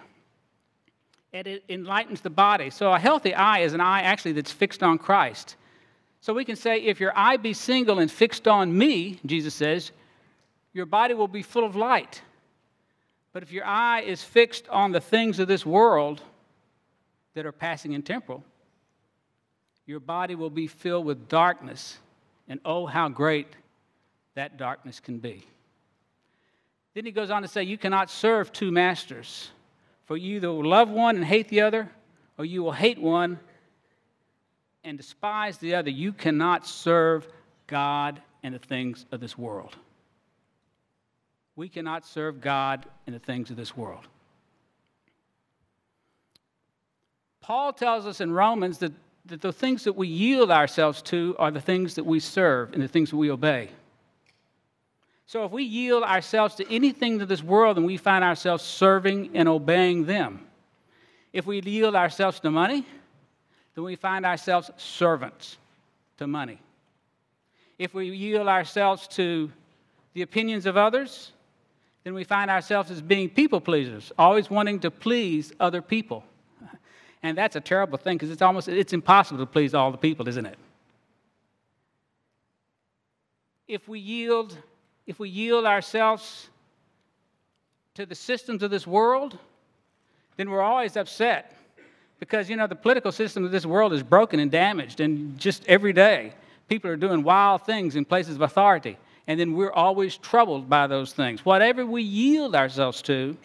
And 1.33 1.47
it 1.47 1.65
enlightens 1.69 2.21
the 2.21 2.31
body. 2.31 2.71
So, 2.71 2.93
a 2.93 2.99
healthy 2.99 3.35
eye 3.35 3.61
is 3.61 3.73
an 3.73 3.81
eye 3.81 4.03
actually 4.03 4.33
that's 4.33 4.53
fixed 4.53 4.83
on 4.83 4.99
Christ. 4.99 5.57
So, 6.25 6.33
we 6.33 6.47
can 6.47 6.57
say, 6.57 6.79
if 6.79 7.01
your 7.01 7.13
eye 7.15 7.37
be 7.37 7.53
single 7.53 7.99
and 7.99 8.11
fixed 8.11 8.49
on 8.49 8.75
me, 8.79 9.21
Jesus 9.27 9.53
says, 9.53 9.93
your 10.73 10.87
body 10.87 11.13
will 11.13 11.29
be 11.29 11.43
full 11.43 11.65
of 11.65 11.77
light. 11.77 12.23
But 13.35 13.43
if 13.43 13.53
your 13.53 13.67
eye 13.67 14.01
is 14.01 14.25
fixed 14.25 14.67
on 14.71 14.93
the 14.93 15.03
things 15.03 15.39
of 15.39 15.49
this 15.49 15.67
world, 15.67 16.23
that 17.35 17.45
are 17.45 17.53
passing 17.53 17.95
and 17.95 18.07
temporal, 18.07 18.43
your 19.85 20.01
body 20.01 20.35
will 20.35 20.49
be 20.49 20.67
filled 20.67 21.05
with 21.05 21.29
darkness, 21.29 21.99
and 22.49 22.59
oh, 22.65 22.87
how 22.87 23.11
great 23.11 23.49
that 24.35 24.57
darkness 24.57 25.01
can 25.01 25.19
be. 25.19 25.45
Then 26.95 27.05
he 27.05 27.11
goes 27.11 27.29
on 27.29 27.43
to 27.43 27.49
say, 27.49 27.65
You 27.65 27.77
cannot 27.77 28.09
serve 28.09 28.51
two 28.51 28.73
masters, 28.73 29.51
for 30.07 30.17
you 30.17 30.37
either 30.37 30.51
will 30.51 30.65
love 30.65 30.89
one 30.89 31.17
and 31.17 31.25
hate 31.27 31.51
the 31.51 31.61
other, 31.61 31.91
or 32.39 32.47
you 32.47 32.63
will 32.63 32.73
hate 32.73 32.99
one 32.99 33.39
and 34.85 34.97
despise 34.97 35.59
the 35.59 35.75
other. 35.75 35.91
You 35.91 36.13
cannot 36.13 36.67
serve 36.67 37.27
God 37.67 38.21
and 38.43 38.55
the 38.55 38.59
things 38.59 39.07
of 39.11 39.21
this 39.21 39.37
world. 39.37 39.75
We 41.57 41.69
cannot 41.69 42.05
serve 42.05 42.41
God 42.41 42.85
and 43.07 43.15
the 43.15 43.21
things 43.21 43.51
of 43.51 43.57
this 43.57 43.77
world. 43.77 44.07
Paul 47.41 47.73
tells 47.73 48.07
us 48.07 48.21
in 48.21 48.33
Romans 48.33 48.79
that, 48.79 48.93
that 49.27 49.41
the 49.41 49.53
things 49.53 49.85
that 49.85 49.95
we 49.95 50.09
yield 50.09 50.51
ourselves 50.51 51.03
to 51.03 51.37
are 51.39 51.51
the 51.51 51.61
things 51.61 51.95
that 51.95 52.05
we 52.05 52.21
serve 52.21 52.73
and 52.73 52.83
the 52.83 52.89
things 52.89 53.11
that 53.11 53.17
we 53.17 53.31
obey. 53.31 53.71
So 55.27 55.45
if 55.45 55.53
we 55.53 55.63
yield 55.63 56.03
ourselves 56.03 56.55
to 56.57 56.73
anything 56.73 57.19
to 57.19 57.27
this 57.27 57.43
world, 57.43 57.77
then 57.77 57.85
we 57.85 57.97
find 57.97 58.25
ourselves 58.25 58.63
serving 58.63 59.31
and 59.35 59.49
obeying 59.49 60.05
them. 60.05 60.47
If 61.33 61.47
we 61.47 61.61
yield 61.61 61.95
ourselves 61.95 62.41
to 62.41 62.51
money, 62.51 62.87
then 63.75 63.85
we 63.85 63.97
find 63.97 64.25
ourselves 64.25 64.71
servants 64.77 65.57
to 66.19 66.27
money. 66.27 66.59
If 67.79 67.93
we 67.95 68.07
yield 68.09 68.47
ourselves 68.47 69.09
to 69.09 69.51
the 70.15 70.23
opinions 70.23 70.67
of 70.67 70.77
others, 70.77 71.33
then 72.05 72.15
we 72.15 72.23
find 72.23 72.51
ourselves 72.51 72.91
as 72.91 73.03
being 73.03 73.29
people 73.29 73.61
pleasers, 73.61 74.13
always 74.19 74.49
wanting 74.49 74.81
to 74.81 74.91
please 74.91 75.53
other 75.59 75.83
people. 75.83 76.25
And 77.23 77.39
that's 77.39 77.57
a 77.57 77.61
terrible 77.61 77.97
thing 77.97 78.17
because 78.17 78.31
it's 78.31 78.43
almost 78.43 78.69
it's 78.69 78.93
impossible 78.93 79.41
to 79.41 79.51
please 79.51 79.73
all 79.73 79.91
the 79.91 79.97
people, 79.97 80.29
isn't 80.29 80.45
it? 80.45 80.59
If 83.67 83.89
we 83.89 83.99
yield 83.99 84.57
if 85.07 85.19
we 85.19 85.31
yield 85.31 85.65
ourselves 85.65 86.51
to 87.95 88.05
the 88.05 88.15
systems 88.15 88.63
of 88.63 88.71
this 88.71 88.87
world, 88.87 89.39
then 90.37 90.51
we're 90.51 90.61
always 90.61 90.99
upset 90.99 91.54
because 92.25 92.49
you 92.49 92.57
know 92.57 92.67
the 92.67 92.75
political 92.75 93.13
system 93.13 93.45
of 93.45 93.51
this 93.51 93.67
world 93.67 93.93
is 93.93 94.03
broken 94.03 94.41
and 94.41 94.51
damaged 94.51 95.01
and 95.01 95.39
just 95.39 95.63
every 95.67 95.93
day 95.93 96.33
people 96.69 96.91
are 96.91 96.97
doing 96.97 97.23
wild 97.23 97.67
things 97.67 97.97
in 97.97 98.05
places 98.05 98.37
of 98.37 98.41
authority 98.41 98.97
and 99.27 99.39
then 99.39 99.53
we're 99.55 99.73
always 99.73 100.17
troubled 100.17 100.69
by 100.69 100.87
those 100.87 101.13
things. 101.13 101.45
Whatever 101.45 101.85
we 101.87 102.03
yield 102.03 102.55
ourselves 102.55 103.03
to, 103.03 103.37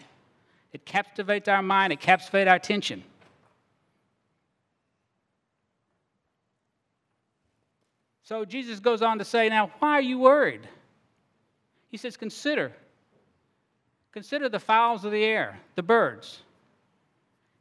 it 0.74 0.86
captivates 0.86 1.48
our 1.48 1.62
mind, 1.62 1.94
it 1.94 2.00
captivates 2.00 2.50
our 2.50 2.56
attention. 2.56 3.04
So 8.24 8.46
Jesus 8.46 8.80
goes 8.80 9.02
on 9.02 9.18
to 9.20 9.26
say, 9.26 9.50
Now, 9.50 9.72
why 9.80 9.92
are 9.92 10.02
you 10.02 10.20
worried? 10.20 10.62
He 11.90 11.98
says, 11.98 12.16
Consider. 12.16 12.72
Consider 14.12 14.50
the 14.50 14.60
fowls 14.60 15.06
of 15.06 15.12
the 15.12 15.24
air, 15.24 15.60
the 15.76 15.84
birds. 15.84 16.42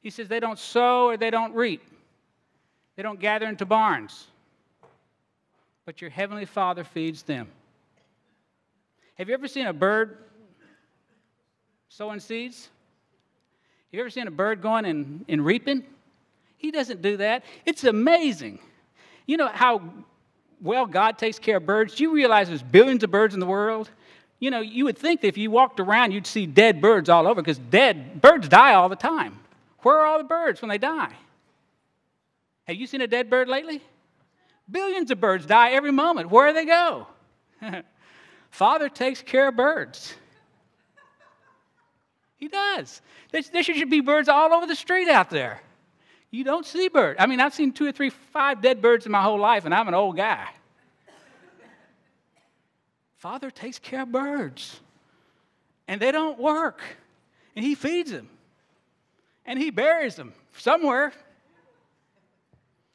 He 0.08 0.10
says, 0.10 0.26
They 0.26 0.40
don't 0.40 0.58
sow 0.58 1.08
or 1.08 1.18
they 1.18 1.28
don't 1.28 1.54
reap, 1.54 1.82
they 2.96 3.02
don't 3.02 3.20
gather 3.20 3.44
into 3.44 3.66
barns, 3.66 4.28
but 5.84 6.00
your 6.00 6.08
heavenly 6.08 6.46
Father 6.46 6.82
feeds 6.82 7.22
them. 7.22 7.46
Have 9.16 9.28
you 9.28 9.34
ever 9.34 9.46
seen 9.46 9.66
a 9.66 9.72
bird 9.74 10.16
sowing 11.90 12.20
seeds? 12.20 12.70
Have 13.90 13.98
you 13.98 14.00
ever 14.00 14.08
seen 14.08 14.26
a 14.26 14.30
bird 14.30 14.62
going 14.62 14.86
and, 14.86 15.26
and 15.28 15.44
reaping? 15.44 15.84
He 16.56 16.70
doesn't 16.70 17.02
do 17.02 17.18
that. 17.18 17.44
It's 17.66 17.84
amazing. 17.84 18.60
You 19.26 19.36
know 19.36 19.48
how 19.48 19.82
well 20.62 20.86
God 20.86 21.18
takes 21.18 21.38
care 21.38 21.58
of 21.58 21.66
birds? 21.66 21.96
Do 21.96 22.04
you 22.04 22.14
realize 22.14 22.48
there's 22.48 22.62
billions 22.62 23.04
of 23.04 23.10
birds 23.10 23.34
in 23.34 23.40
the 23.40 23.46
world? 23.46 23.90
You 24.40 24.50
know, 24.50 24.62
you 24.62 24.86
would 24.86 24.96
think 24.96 25.20
that 25.20 25.28
if 25.28 25.36
you 25.36 25.50
walked 25.50 25.80
around, 25.80 26.12
you'd 26.12 26.26
see 26.26 26.46
dead 26.46 26.80
birds 26.80 27.10
all 27.10 27.28
over 27.28 27.42
because 27.42 27.58
dead 27.58 28.22
birds 28.22 28.48
die 28.48 28.72
all 28.72 28.88
the 28.88 28.96
time. 28.96 29.38
Where 29.82 29.98
are 29.98 30.06
all 30.06 30.18
the 30.18 30.24
birds 30.24 30.60
when 30.60 30.68
they 30.68 30.78
die? 30.78 31.14
Have 32.64 32.76
you 32.76 32.86
seen 32.86 33.00
a 33.00 33.06
dead 33.06 33.30
bird 33.30 33.48
lately? 33.48 33.80
Billions 34.70 35.10
of 35.10 35.20
birds 35.20 35.46
die 35.46 35.70
every 35.70 35.92
moment. 35.92 36.30
Where 36.30 36.48
do 36.48 36.54
they 36.54 36.66
go? 36.66 37.06
Father 38.50 38.88
takes 38.88 39.22
care 39.22 39.48
of 39.48 39.56
birds. 39.56 40.14
He 42.36 42.48
does. 42.48 43.00
There, 43.32 43.62
should 43.62 43.90
be 43.90 44.00
birds 44.00 44.28
all 44.28 44.52
over 44.52 44.66
the 44.66 44.76
street 44.76 45.08
out 45.08 45.30
there. 45.30 45.60
You 46.30 46.44
don't 46.44 46.66
see 46.66 46.88
birds. 46.88 47.18
I 47.20 47.26
mean, 47.26 47.40
I've 47.40 47.54
seen 47.54 47.72
two 47.72 47.86
or 47.86 47.92
three, 47.92 48.10
five 48.10 48.60
dead 48.60 48.80
birds 48.80 49.06
in 49.06 49.12
my 49.12 49.22
whole 49.22 49.38
life, 49.38 49.64
and 49.64 49.74
I'm 49.74 49.88
an 49.88 49.94
old 49.94 50.16
guy. 50.16 50.46
Father 53.16 53.50
takes 53.50 53.78
care 53.78 54.02
of 54.02 54.12
birds, 54.12 54.78
and 55.88 56.00
they 56.00 56.12
don't 56.12 56.38
work, 56.38 56.80
and 57.56 57.64
He 57.64 57.74
feeds 57.74 58.12
them, 58.12 58.28
and 59.48 59.58
He 59.58 59.70
buries 59.70 60.14
them 60.14 60.32
somewhere. 60.52 61.12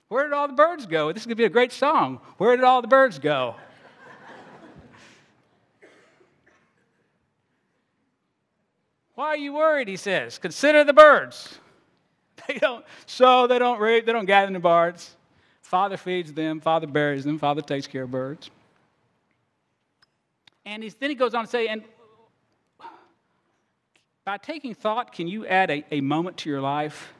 Where 0.07 0.23
did 0.23 0.33
all 0.33 0.47
the 0.47 0.53
birds 0.53 0.85
go? 0.85 1.11
This 1.11 1.23
is 1.23 1.25
going 1.25 1.35
to 1.35 1.41
be 1.41 1.45
a 1.45 1.49
great 1.49 1.71
song. 1.71 2.21
Where 2.37 2.55
did 2.55 2.63
all 2.63 2.83
the 2.83 2.87
birds 2.87 3.17
go? 3.17 3.55
Why 9.15 9.27
are 9.27 9.37
you 9.37 9.53
worried? 9.53 9.87
He 9.87 9.97
says. 9.97 10.37
Consider 10.37 10.85
the 10.85 10.93
birds. 10.93 11.59
They 12.47 12.55
don't 12.55 12.83
sow, 13.05 13.47
they 13.47 13.57
don't 13.57 13.79
reap, 13.79 14.05
they 14.05 14.11
don't 14.11 14.25
gather 14.25 14.47
in 14.47 14.53
the 14.53 14.59
barns. 14.59 15.15
Father 15.61 15.95
feeds 15.95 16.33
them, 16.33 16.59
Father 16.59 16.87
buries 16.87 17.23
them, 17.23 17.39
Father 17.39 17.61
takes 17.61 17.87
care 17.87 18.03
of 18.03 18.11
birds. 18.11 18.49
And 20.65 20.83
then 20.99 21.09
he 21.09 21.15
goes 21.15 21.33
on 21.33 21.45
to 21.45 21.49
say, 21.49 21.67
and 21.67 21.83
by 24.25 24.37
taking 24.37 24.73
thought, 24.73 25.11
can 25.11 25.27
you 25.27 25.45
add 25.45 25.69
a, 25.69 25.83
a 25.91 26.01
moment 26.01 26.37
to 26.37 26.49
your 26.49 26.61
life? 26.61 27.13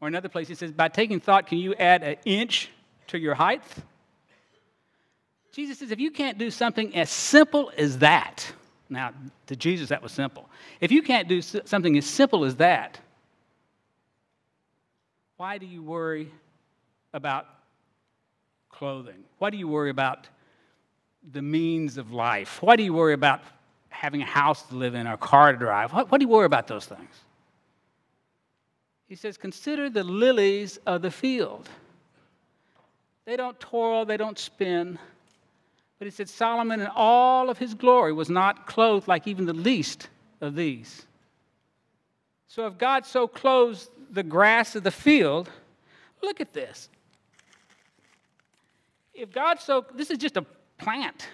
Or 0.00 0.08
another 0.08 0.28
place 0.28 0.48
he 0.48 0.54
says, 0.54 0.72
by 0.72 0.88
taking 0.88 1.20
thought, 1.20 1.46
can 1.46 1.58
you 1.58 1.74
add 1.74 2.02
an 2.02 2.16
inch 2.24 2.70
to 3.08 3.18
your 3.18 3.34
height? 3.34 3.62
Jesus 5.52 5.78
says, 5.78 5.90
if 5.90 5.98
you 5.98 6.10
can't 6.10 6.38
do 6.38 6.50
something 6.50 6.94
as 6.94 7.10
simple 7.10 7.72
as 7.76 7.98
that, 7.98 8.52
now, 8.90 9.12
to 9.46 9.56
Jesus, 9.56 9.88
that 9.90 10.02
was 10.02 10.12
simple. 10.12 10.48
If 10.80 10.92
you 10.92 11.02
can't 11.02 11.28
do 11.28 11.42
something 11.42 11.96
as 11.98 12.06
simple 12.06 12.44
as 12.44 12.56
that, 12.56 12.98
why 15.36 15.58
do 15.58 15.66
you 15.66 15.82
worry 15.82 16.32
about 17.12 17.46
clothing? 18.70 19.24
Why 19.38 19.50
do 19.50 19.56
you 19.56 19.68
worry 19.68 19.90
about 19.90 20.28
the 21.32 21.42
means 21.42 21.98
of 21.98 22.12
life? 22.12 22.62
Why 22.62 22.76
do 22.76 22.82
you 22.82 22.94
worry 22.94 23.12
about 23.12 23.40
having 23.88 24.22
a 24.22 24.26
house 24.26 24.62
to 24.64 24.74
live 24.74 24.94
in 24.94 25.06
or 25.06 25.14
a 25.14 25.18
car 25.18 25.52
to 25.52 25.58
drive? 25.58 25.92
What, 25.92 26.10
why 26.10 26.18
do 26.18 26.24
you 26.24 26.28
worry 26.28 26.46
about 26.46 26.66
those 26.66 26.86
things? 26.86 27.14
He 29.08 29.16
says, 29.16 29.36
Consider 29.36 29.88
the 29.88 30.04
lilies 30.04 30.78
of 30.86 31.02
the 31.02 31.10
field. 31.10 31.68
They 33.24 33.36
don't 33.36 33.58
toil, 33.60 34.04
they 34.04 34.16
don't 34.16 34.38
spin. 34.38 34.98
But 35.98 36.06
he 36.06 36.10
said, 36.10 36.28
Solomon 36.28 36.80
in 36.80 36.88
all 36.94 37.50
of 37.50 37.58
his 37.58 37.74
glory 37.74 38.12
was 38.12 38.30
not 38.30 38.66
clothed 38.66 39.08
like 39.08 39.26
even 39.26 39.46
the 39.46 39.52
least 39.52 40.08
of 40.40 40.54
these. 40.54 41.06
So 42.46 42.66
if 42.66 42.78
God 42.78 43.04
so 43.04 43.26
clothes 43.26 43.90
the 44.10 44.22
grass 44.22 44.76
of 44.76 44.84
the 44.84 44.90
field, 44.90 45.50
look 46.22 46.40
at 46.40 46.52
this. 46.52 46.88
If 49.12 49.32
God 49.32 49.60
so, 49.60 49.84
this 49.94 50.10
is 50.10 50.18
just 50.18 50.36
a 50.36 50.46
plant. 50.78 51.28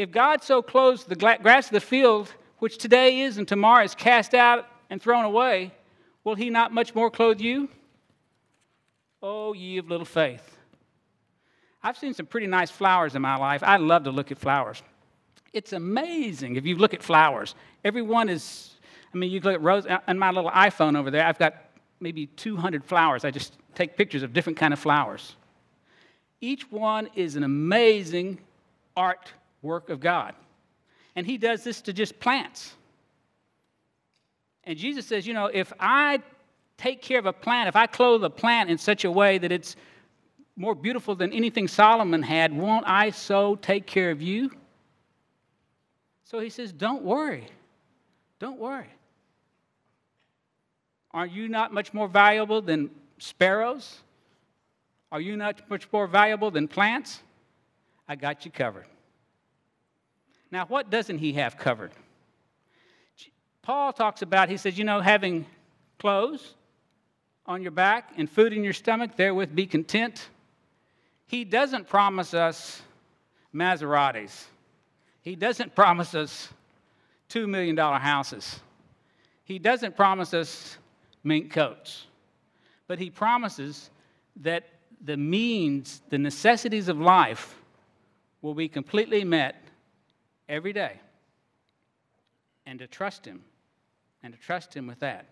If 0.00 0.10
God 0.10 0.42
so 0.42 0.62
clothes 0.62 1.04
the 1.04 1.14
grass 1.14 1.66
of 1.66 1.72
the 1.72 1.80
field, 1.80 2.32
which 2.58 2.78
today 2.78 3.20
is 3.20 3.36
and 3.36 3.46
tomorrow 3.46 3.84
is 3.84 3.94
cast 3.94 4.32
out 4.32 4.66
and 4.88 4.98
thrown 4.98 5.26
away, 5.26 5.74
will 6.24 6.34
he 6.34 6.48
not 6.48 6.72
much 6.72 6.94
more 6.94 7.10
clothe 7.10 7.38
you? 7.38 7.68
Oh, 9.22 9.52
ye 9.52 9.76
of 9.76 9.90
little 9.90 10.06
faith. 10.06 10.56
I've 11.82 11.98
seen 11.98 12.14
some 12.14 12.24
pretty 12.24 12.46
nice 12.46 12.70
flowers 12.70 13.14
in 13.14 13.20
my 13.20 13.36
life. 13.36 13.62
I 13.62 13.76
love 13.76 14.04
to 14.04 14.10
look 14.10 14.32
at 14.32 14.38
flowers. 14.38 14.82
It's 15.52 15.74
amazing 15.74 16.56
if 16.56 16.64
you 16.64 16.76
look 16.76 16.94
at 16.94 17.02
flowers. 17.02 17.54
Every 17.84 18.00
one 18.00 18.30
is, 18.30 18.70
I 19.12 19.18
mean, 19.18 19.30
you 19.30 19.40
look 19.40 19.52
at 19.52 19.60
rose, 19.60 19.84
uh, 19.84 19.98
on 20.08 20.18
my 20.18 20.30
little 20.30 20.50
iPhone 20.50 20.96
over 20.96 21.10
there, 21.10 21.26
I've 21.26 21.38
got 21.38 21.56
maybe 22.00 22.24
200 22.24 22.86
flowers. 22.86 23.26
I 23.26 23.30
just 23.30 23.58
take 23.74 23.98
pictures 23.98 24.22
of 24.22 24.32
different 24.32 24.58
kind 24.58 24.72
of 24.72 24.78
flowers. 24.78 25.36
Each 26.40 26.70
one 26.72 27.10
is 27.14 27.36
an 27.36 27.42
amazing 27.42 28.38
art 28.96 29.30
work 29.62 29.90
of 29.90 30.00
God. 30.00 30.34
And 31.16 31.26
he 31.26 31.38
does 31.38 31.64
this 31.64 31.80
to 31.82 31.92
just 31.92 32.18
plants. 32.20 32.74
And 34.64 34.78
Jesus 34.78 35.06
says, 35.06 35.26
you 35.26 35.34
know, 35.34 35.46
if 35.46 35.72
I 35.80 36.22
take 36.78 37.02
care 37.02 37.18
of 37.18 37.26
a 37.26 37.32
plant, 37.32 37.68
if 37.68 37.76
I 37.76 37.86
clothe 37.86 38.24
a 38.24 38.30
plant 38.30 38.70
in 38.70 38.78
such 38.78 39.04
a 39.04 39.10
way 39.10 39.38
that 39.38 39.52
it's 39.52 39.76
more 40.56 40.74
beautiful 40.74 41.14
than 41.14 41.32
anything 41.32 41.68
Solomon 41.68 42.22
had, 42.22 42.52
won't 42.52 42.86
I 42.86 43.10
so 43.10 43.56
take 43.56 43.86
care 43.86 44.10
of 44.10 44.22
you? 44.22 44.50
So 46.24 46.38
he 46.38 46.50
says, 46.50 46.72
Don't 46.72 47.02
worry. 47.02 47.46
Don't 48.38 48.58
worry. 48.58 48.88
Are 51.12 51.26
you 51.26 51.48
not 51.48 51.72
much 51.72 51.92
more 51.92 52.08
valuable 52.08 52.62
than 52.62 52.90
sparrows? 53.18 54.00
Are 55.10 55.20
you 55.20 55.36
not 55.36 55.68
much 55.68 55.88
more 55.92 56.06
valuable 56.06 56.50
than 56.50 56.68
plants? 56.68 57.20
I 58.08 58.14
got 58.14 58.44
you 58.44 58.50
covered. 58.50 58.86
Now, 60.50 60.66
what 60.66 60.90
doesn't 60.90 61.18
he 61.18 61.34
have 61.34 61.56
covered? 61.56 61.92
Paul 63.62 63.92
talks 63.92 64.22
about, 64.22 64.48
he 64.48 64.56
says, 64.56 64.78
you 64.78 64.84
know, 64.84 65.00
having 65.00 65.46
clothes 65.98 66.54
on 67.46 67.62
your 67.62 67.70
back 67.70 68.12
and 68.16 68.28
food 68.28 68.52
in 68.52 68.64
your 68.64 68.72
stomach, 68.72 69.16
therewith 69.16 69.54
be 69.54 69.66
content. 69.66 70.28
He 71.26 71.44
doesn't 71.44 71.88
promise 71.88 72.34
us 72.34 72.82
Maseratis. 73.54 74.46
He 75.22 75.36
doesn't 75.36 75.74
promise 75.74 76.14
us 76.14 76.48
$2 77.28 77.48
million 77.48 77.76
houses. 77.76 78.60
He 79.44 79.58
doesn't 79.58 79.94
promise 79.94 80.32
us 80.34 80.78
mink 81.22 81.52
coats. 81.52 82.06
But 82.88 82.98
he 82.98 83.10
promises 83.10 83.90
that 84.36 84.68
the 85.00 85.16
means, 85.16 86.02
the 86.08 86.18
necessities 86.18 86.88
of 86.88 86.98
life 86.98 87.56
will 88.42 88.54
be 88.54 88.68
completely 88.68 89.22
met 89.24 89.59
every 90.50 90.72
day 90.72 91.00
and 92.66 92.78
to 92.80 92.86
trust 92.86 93.24
Him 93.24 93.42
and 94.22 94.34
to 94.34 94.38
trust 94.38 94.74
Him 94.74 94.86
with 94.86 95.00
that. 95.00 95.24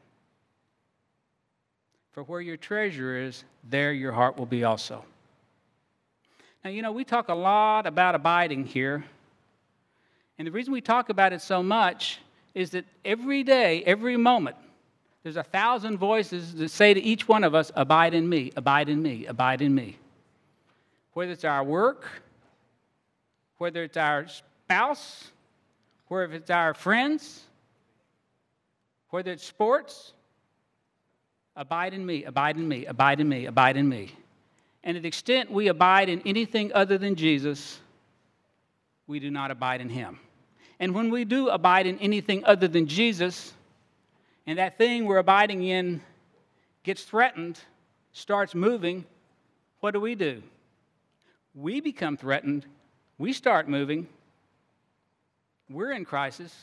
For 2.13 2.23
where 2.23 2.41
your 2.41 2.57
treasure 2.57 3.19
is, 3.19 3.45
there 3.69 3.93
your 3.93 4.13
heart 4.13 4.39
will 4.39 4.47
be 4.47 4.65
also. 4.65 5.05
Now, 6.65 6.71
you 6.71 6.83
know, 6.83 6.93
we 6.93 7.05
talk 7.05 7.29
a 7.29 7.35
lot 7.35 7.87
about 7.87 8.15
abiding 8.15 8.65
here. 8.65 9.05
And 10.39 10.47
the 10.47 10.53
reason 10.53 10.73
we 10.73 10.81
talk 10.81 11.11
about 11.11 11.33
it 11.33 11.43
so 11.43 11.63
much 11.63 12.21
is 12.55 12.71
that 12.71 12.85
every 13.05 13.43
day, 13.43 13.83
every 13.85 14.17
moment, 14.17 14.57
there's 15.23 15.37
a 15.37 15.43
thousand 15.43 15.99
voices 15.99 16.55
that 16.55 16.71
say 16.71 16.95
to 16.95 17.01
each 17.01 17.29
one 17.29 17.45
of 17.45 17.55
us, 17.55 17.71
Abide 17.75 18.15
in 18.15 18.29
me, 18.29 18.53
abide 18.57 18.89
in 18.89 19.03
me, 19.03 19.27
abide 19.27 19.61
in 19.61 19.75
me. 19.75 19.97
Whether 21.13 21.33
it's 21.33 21.45
our 21.45 21.63
work, 21.63 22.09
whether 23.59 23.83
it's 23.83 23.97
our 23.97 24.27
spouse, 24.69 25.31
whether 26.09 26.35
it's 26.35 26.51
our 26.51 26.75
friends, 26.75 27.41
whether 29.09 29.33
it's 29.33 29.43
sports, 29.43 30.13
abide 31.57 31.95
in 31.95 32.05
me, 32.05 32.25
abide 32.25 32.59
in 32.59 32.69
me, 32.69 32.85
abide 32.85 33.19
in 33.19 33.27
me, 33.27 33.47
abide 33.47 33.79
in 33.79 33.89
me. 33.89 34.13
And 34.85 34.95
to 34.95 35.01
the 35.01 35.09
extent 35.09 35.51
we 35.51 35.69
abide 35.69 36.11
in 36.11 36.21
anything 36.27 36.71
other 36.75 36.99
than 36.99 37.15
Jesus, 37.15 37.81
we 39.07 39.19
do 39.19 39.31
not 39.31 39.51
abide 39.51 39.81
in 39.81 39.89
him. 39.89 40.21
And 40.79 40.95
when 40.95 41.09
we 41.09 41.25
do 41.25 41.49
abide 41.49 41.87
in 41.87 41.99
anything 42.01 42.45
other 42.45 42.69
than 42.69 42.87
Jesus, 42.87 43.55
and 44.47 44.59
that 44.59 44.77
thing 44.77 45.07
we're 45.07 45.17
abiding 45.17 45.63
in 45.63 46.03
gets 46.83 47.05
threatened, 47.05 47.59
starts 48.13 48.55
moving, 48.55 49.07
what 49.81 49.93
do 49.93 50.01
we 50.03 50.15
do? 50.15 50.43
We 51.55 51.81
become 51.81 52.19
threatened, 52.19 52.67
we 53.17 53.33
start 53.33 53.67
moving, 53.67 54.09
we're 55.71 55.93
in 55.93 56.05
crisis. 56.05 56.55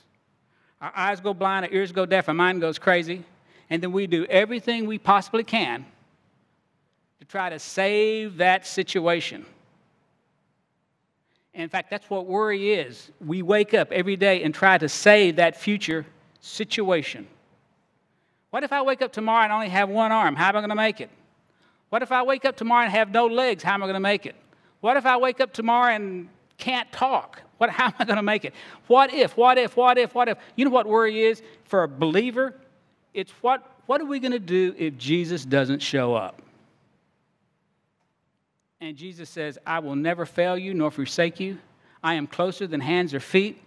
Our 0.82 0.91
eyes 0.96 1.20
go 1.20 1.34
blind, 1.34 1.65
our 1.65 1.72
ears 1.72 1.91
go 1.91 2.06
deaf, 2.06 2.28
our 2.28 2.34
mind 2.34 2.62
goes 2.62 2.80
crazy, 2.80 3.24
and 3.70 3.82
then 3.82 3.91
we 3.91 4.08
do 4.08 4.26
everything 4.26 4.86
we 4.86 4.98
possibly 4.98 5.44
can 5.44 5.86
to 7.20 7.26
try 7.26 7.50
to 7.50 7.60
save 7.60 8.38
that 8.38 8.68
situation. 8.68 9.46
In 11.54 11.70
fact, 11.70 11.89
that's 11.89 12.10
what 12.10 12.26
worry 12.26 12.74
is. 12.74 13.12
We 13.26 13.41
wake 13.41 13.74
up 13.74 13.91
every 13.91 14.18
day 14.18 14.44
and 14.44 14.54
try 14.54 14.78
to 14.78 14.89
save 14.89 15.38
that 15.38 15.56
future 15.56 16.06
situation. 16.41 17.28
What 18.50 18.63
if 18.63 18.74
I 18.74 18.82
wake 18.82 19.02
up 19.02 19.13
tomorrow 19.13 19.44
and 19.44 19.54
only 19.54 19.70
have 19.70 19.89
one 19.89 20.12
arm? 20.12 20.36
How 20.36 20.50
am 20.50 20.58
I 20.58 20.60
going 20.60 20.70
to 20.70 20.76
make 20.76 21.00
it? 21.00 21.10
What 21.89 22.02
if 22.02 22.12
I 22.12 22.24
wake 22.24 22.44
up 22.44 22.58
tomorrow 22.58 22.84
and 22.84 22.91
have 22.91 23.12
no 23.12 23.26
legs? 23.26 23.63
How 23.63 23.74
am 23.74 23.84
I 23.84 23.86
going 23.86 23.96
to 23.96 24.00
make 24.02 24.26
it? 24.26 24.36
What 24.82 24.98
if 24.98 25.06
I 25.06 25.15
wake 25.18 25.39
up 25.39 25.54
tomorrow 25.54 25.94
and 25.94 26.28
can't 26.58 26.91
talk? 26.91 27.41
What, 27.58 27.70
how 27.72 27.88
am 27.88 27.94
I 28.00 28.06
going 28.06 28.18
to 28.18 28.24
make 28.24 28.46
it? 28.46 28.54
What 28.88 29.13
if, 29.13 29.38
what 29.38 29.58
if, 29.58 29.76
what 29.76 29.98
if, 29.98 30.13
what 30.15 30.28
if? 30.28 30.38
You 30.56 30.65
know 30.65 30.72
what 30.72 30.88
worry 30.88 31.22
is 31.22 31.41
for 31.65 31.84
a 31.84 31.88
believer? 31.88 32.54
It's 33.13 33.32
what, 33.41 33.80
what 33.86 34.02
are 34.02 34.06
we 34.06 34.20
going 34.20 34.32
to 34.32 34.39
do 34.39 34.76
if 34.78 34.98
Jesus 34.98 35.46
doesn't 35.46 35.82
show 35.82 36.15
up? 36.15 36.41
And 38.82 38.98
Jesus 38.98 39.30
says, 39.30 39.58
I 39.65 39.80
will 39.80 39.96
never 39.96 40.26
fail 40.26 40.58
you 40.58 40.74
nor 40.74 40.91
forsake 40.91 41.39
you. 41.39 41.58
I 42.04 42.15
am 42.15 42.28
closer 42.28 42.68
than 42.68 42.82
hands 42.82 43.13
or 43.13 43.20
feet. 43.20 43.62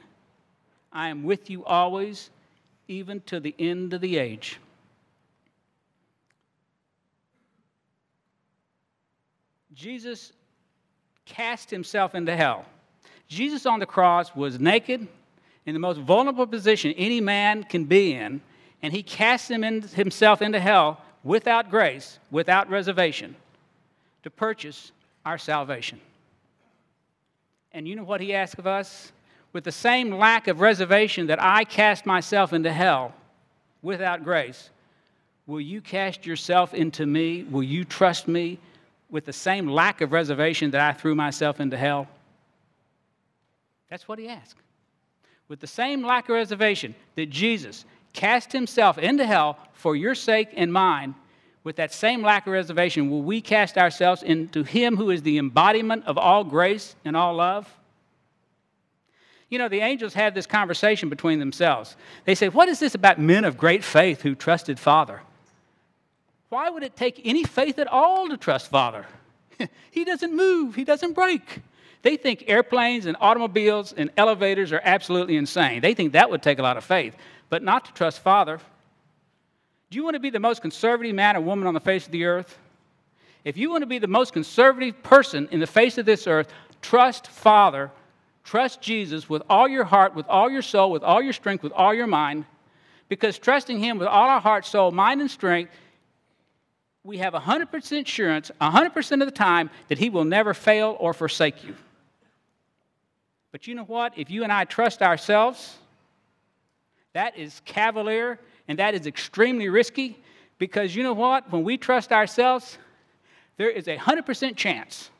I 0.92 1.08
am 1.08 1.24
with 1.24 1.50
you 1.50 1.64
always, 1.64 2.30
even 2.86 3.20
to 3.22 3.40
the 3.40 3.54
end 3.58 3.94
of 3.94 4.00
the 4.00 4.18
age. 4.18 4.58
Jesus 9.74 10.32
cast 11.24 11.70
himself 11.70 12.14
into 12.14 12.34
hell. 12.34 12.64
Jesus 13.28 13.66
on 13.66 13.78
the 13.78 13.86
cross 13.86 14.34
was 14.34 14.58
naked 14.58 15.06
in 15.66 15.74
the 15.74 15.78
most 15.78 16.00
vulnerable 16.00 16.46
position 16.46 16.92
any 16.96 17.20
man 17.20 17.62
can 17.62 17.84
be 17.84 18.14
in, 18.14 18.40
and 18.82 18.92
he 18.92 19.02
cast 19.02 19.50
him 19.50 19.62
in, 19.62 19.82
himself 19.82 20.40
into 20.40 20.58
hell 20.58 21.02
without 21.22 21.70
grace, 21.70 22.18
without 22.30 22.70
reservation, 22.70 23.36
to 24.22 24.30
purchase 24.30 24.92
our 25.26 25.36
salvation. 25.36 26.00
And 27.72 27.86
you 27.86 27.96
know 27.96 28.04
what 28.04 28.22
he 28.22 28.34
asked 28.34 28.58
of 28.58 28.66
us? 28.66 29.12
With 29.52 29.64
the 29.64 29.72
same 29.72 30.10
lack 30.10 30.48
of 30.48 30.60
reservation 30.60 31.26
that 31.26 31.42
I 31.42 31.64
cast 31.64 32.06
myself 32.06 32.52
into 32.52 32.72
hell 32.72 33.14
without 33.82 34.24
grace, 34.24 34.70
will 35.46 35.60
you 35.60 35.80
cast 35.80 36.24
yourself 36.24 36.72
into 36.72 37.04
me? 37.04 37.44
Will 37.44 37.62
you 37.62 37.84
trust 37.84 38.26
me 38.26 38.58
with 39.10 39.26
the 39.26 39.32
same 39.32 39.68
lack 39.68 40.00
of 40.00 40.12
reservation 40.12 40.70
that 40.70 40.80
I 40.80 40.92
threw 40.92 41.14
myself 41.14 41.60
into 41.60 41.76
hell? 41.76 42.08
That's 43.88 44.06
what 44.06 44.18
he 44.18 44.28
asked. 44.28 44.60
With 45.48 45.60
the 45.60 45.66
same 45.66 46.04
lack 46.04 46.28
of 46.28 46.34
reservation 46.34 46.94
that 47.14 47.30
Jesus 47.30 47.84
cast 48.12 48.52
himself 48.52 48.98
into 48.98 49.26
hell 49.26 49.58
for 49.72 49.96
your 49.96 50.14
sake 50.14 50.50
and 50.56 50.72
mine, 50.72 51.14
with 51.68 51.76
that 51.76 51.92
same 51.92 52.22
lack 52.22 52.46
of 52.46 52.54
reservation, 52.54 53.10
will 53.10 53.20
we 53.20 53.42
cast 53.42 53.76
ourselves 53.76 54.22
into 54.22 54.62
Him 54.62 54.96
who 54.96 55.10
is 55.10 55.20
the 55.20 55.36
embodiment 55.36 56.06
of 56.06 56.16
all 56.16 56.42
grace 56.42 56.96
and 57.04 57.14
all 57.14 57.34
love? 57.34 57.68
You 59.50 59.58
know, 59.58 59.68
the 59.68 59.80
angels 59.80 60.14
have 60.14 60.34
this 60.34 60.46
conversation 60.46 61.10
between 61.10 61.38
themselves. 61.38 61.96
They 62.24 62.34
say, 62.34 62.48
What 62.48 62.70
is 62.70 62.80
this 62.80 62.94
about 62.94 63.18
men 63.18 63.44
of 63.44 63.58
great 63.58 63.84
faith 63.84 64.22
who 64.22 64.34
trusted 64.34 64.78
Father? 64.78 65.20
Why 66.48 66.70
would 66.70 66.82
it 66.82 66.96
take 66.96 67.20
any 67.24 67.44
faith 67.44 67.78
at 67.78 67.86
all 67.86 68.28
to 68.28 68.38
trust 68.38 68.70
Father? 68.70 69.04
he 69.90 70.04
doesn't 70.06 70.34
move, 70.34 70.74
He 70.74 70.84
doesn't 70.84 71.12
break. 71.12 71.60
They 72.02 72.16
think 72.16 72.44
airplanes 72.46 73.06
and 73.06 73.16
automobiles 73.20 73.92
and 73.92 74.10
elevators 74.16 74.72
are 74.72 74.80
absolutely 74.84 75.36
insane. 75.36 75.80
They 75.80 75.94
think 75.94 76.12
that 76.12 76.30
would 76.30 76.42
take 76.42 76.58
a 76.58 76.62
lot 76.62 76.76
of 76.76 76.84
faith, 76.84 77.16
but 77.48 77.62
not 77.62 77.84
to 77.86 77.92
trust 77.92 78.20
Father. 78.20 78.60
Do 79.90 79.96
you 79.96 80.04
want 80.04 80.14
to 80.14 80.20
be 80.20 80.30
the 80.30 80.40
most 80.40 80.62
conservative 80.62 81.14
man 81.14 81.36
or 81.36 81.40
woman 81.40 81.66
on 81.66 81.74
the 81.74 81.80
face 81.80 82.06
of 82.06 82.12
the 82.12 82.24
earth? 82.24 82.58
If 83.44 83.56
you 83.56 83.70
want 83.70 83.82
to 83.82 83.86
be 83.86 83.98
the 83.98 84.06
most 84.06 84.32
conservative 84.32 85.02
person 85.02 85.48
in 85.50 85.60
the 85.60 85.66
face 85.66 85.98
of 85.98 86.06
this 86.06 86.26
earth, 86.26 86.52
trust 86.82 87.26
Father, 87.28 87.90
trust 88.44 88.80
Jesus 88.80 89.28
with 89.28 89.42
all 89.48 89.68
your 89.68 89.84
heart, 89.84 90.14
with 90.14 90.26
all 90.28 90.50
your 90.50 90.62
soul, 90.62 90.90
with 90.90 91.02
all 91.02 91.22
your 91.22 91.32
strength, 91.32 91.62
with 91.62 91.72
all 91.72 91.94
your 91.94 92.06
mind, 92.06 92.44
because 93.08 93.38
trusting 93.38 93.78
Him 93.78 93.98
with 93.98 94.08
all 94.08 94.28
our 94.28 94.40
heart, 94.40 94.66
soul, 94.66 94.90
mind, 94.90 95.20
and 95.20 95.30
strength, 95.30 95.72
we 97.04 97.18
have 97.18 97.32
100% 97.32 98.06
assurance 98.06 98.50
100% 98.60 99.12
of 99.12 99.26
the 99.26 99.30
time 99.30 99.70
that 99.88 99.98
He 99.98 100.10
will 100.10 100.24
never 100.24 100.52
fail 100.52 100.96
or 101.00 101.14
forsake 101.14 101.64
you. 101.64 101.74
But 103.52 103.66
you 103.66 103.74
know 103.74 103.84
what? 103.84 104.16
If 104.16 104.30
you 104.30 104.42
and 104.44 104.52
I 104.52 104.64
trust 104.64 105.02
ourselves, 105.02 105.76
that 107.14 107.36
is 107.36 107.62
cavalier 107.64 108.38
and 108.68 108.78
that 108.78 108.94
is 108.94 109.06
extremely 109.06 109.68
risky 109.68 110.18
because 110.58 110.94
you 110.94 111.02
know 111.02 111.14
what? 111.14 111.50
When 111.50 111.64
we 111.64 111.76
trust 111.76 112.12
ourselves, 112.12 112.78
there 113.56 113.70
is 113.70 113.88
a 113.88 113.96
100% 113.96 114.56
chance 114.56 115.10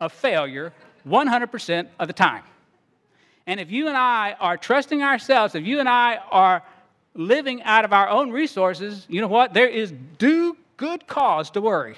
of 0.00 0.12
failure 0.12 0.72
100% 1.06 1.88
of 1.98 2.08
the 2.08 2.12
time. 2.12 2.42
And 3.46 3.60
if 3.60 3.70
you 3.70 3.88
and 3.88 3.96
I 3.96 4.36
are 4.40 4.56
trusting 4.56 5.02
ourselves, 5.02 5.54
if 5.54 5.64
you 5.64 5.78
and 5.78 5.88
I 5.88 6.16
are 6.30 6.62
living 7.14 7.62
out 7.62 7.84
of 7.84 7.92
our 7.92 8.08
own 8.08 8.30
resources, 8.30 9.06
you 9.08 9.20
know 9.20 9.28
what? 9.28 9.54
There 9.54 9.68
is 9.68 9.92
due 10.18 10.56
good 10.76 11.06
cause 11.06 11.50
to 11.50 11.60
worry 11.60 11.96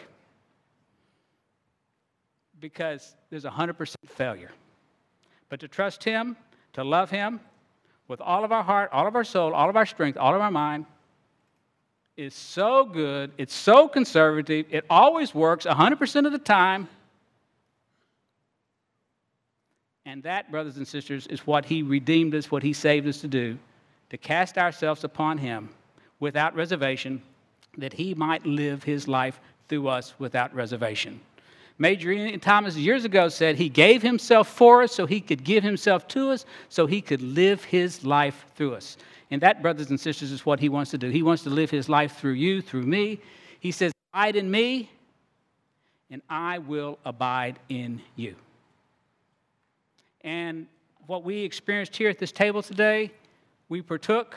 because 2.60 3.14
there's 3.30 3.44
a 3.44 3.50
100% 3.50 3.94
failure. 4.06 4.50
But 5.48 5.60
to 5.60 5.68
trust 5.68 6.04
Him, 6.04 6.36
to 6.74 6.84
love 6.84 7.10
Him, 7.10 7.40
with 8.06 8.20
all 8.20 8.44
of 8.44 8.52
our 8.52 8.62
heart, 8.62 8.90
all 8.92 9.06
of 9.06 9.14
our 9.14 9.24
soul, 9.24 9.54
all 9.54 9.68
of 9.68 9.76
our 9.76 9.86
strength, 9.86 10.16
all 10.16 10.34
of 10.34 10.40
our 10.40 10.50
mind 10.50 10.86
is 12.16 12.34
so 12.34 12.84
good. 12.84 13.30
It's 13.38 13.54
so 13.54 13.86
conservative. 13.86 14.66
It 14.70 14.84
always 14.90 15.34
works 15.34 15.66
100% 15.66 16.26
of 16.26 16.32
the 16.32 16.38
time. 16.38 16.88
And 20.04 20.22
that, 20.24 20.50
brothers 20.50 20.78
and 20.78 20.88
sisters, 20.88 21.26
is 21.28 21.46
what 21.46 21.66
He 21.66 21.82
redeemed 21.82 22.34
us, 22.34 22.50
what 22.50 22.62
He 22.62 22.72
saved 22.72 23.06
us 23.06 23.20
to 23.20 23.28
do 23.28 23.58
to 24.10 24.16
cast 24.16 24.58
ourselves 24.58 25.04
upon 25.04 25.38
Him 25.38 25.68
without 26.18 26.54
reservation, 26.56 27.22
that 27.76 27.92
He 27.92 28.14
might 28.14 28.44
live 28.44 28.82
His 28.82 29.06
life 29.06 29.38
through 29.68 29.88
us 29.88 30.14
without 30.18 30.52
reservation. 30.54 31.20
Major 31.78 32.36
Thomas 32.38 32.76
years 32.76 33.04
ago 33.04 33.28
said 33.28 33.54
he 33.54 33.68
gave 33.68 34.02
himself 34.02 34.48
for 34.48 34.82
us 34.82 34.92
so 34.92 35.06
he 35.06 35.20
could 35.20 35.44
give 35.44 35.62
himself 35.62 36.08
to 36.08 36.30
us 36.30 36.44
so 36.68 36.86
he 36.86 37.00
could 37.00 37.22
live 37.22 37.62
his 37.62 38.04
life 38.04 38.46
through 38.56 38.74
us. 38.74 38.96
And 39.30 39.40
that, 39.42 39.62
brothers 39.62 39.90
and 39.90 40.00
sisters, 40.00 40.32
is 40.32 40.44
what 40.44 40.58
he 40.58 40.68
wants 40.68 40.90
to 40.90 40.98
do. 40.98 41.08
He 41.08 41.22
wants 41.22 41.44
to 41.44 41.50
live 41.50 41.70
his 41.70 41.88
life 41.88 42.16
through 42.16 42.32
you, 42.32 42.62
through 42.62 42.82
me. 42.82 43.20
He 43.60 43.70
says, 43.70 43.92
Abide 44.12 44.36
in 44.36 44.50
me, 44.50 44.90
and 46.10 46.22
I 46.28 46.58
will 46.58 46.98
abide 47.04 47.58
in 47.68 48.00
you. 48.16 48.34
And 50.22 50.66
what 51.06 51.22
we 51.22 51.42
experienced 51.42 51.94
here 51.96 52.08
at 52.08 52.18
this 52.18 52.32
table 52.32 52.62
today, 52.62 53.12
we 53.68 53.82
partook 53.82 54.34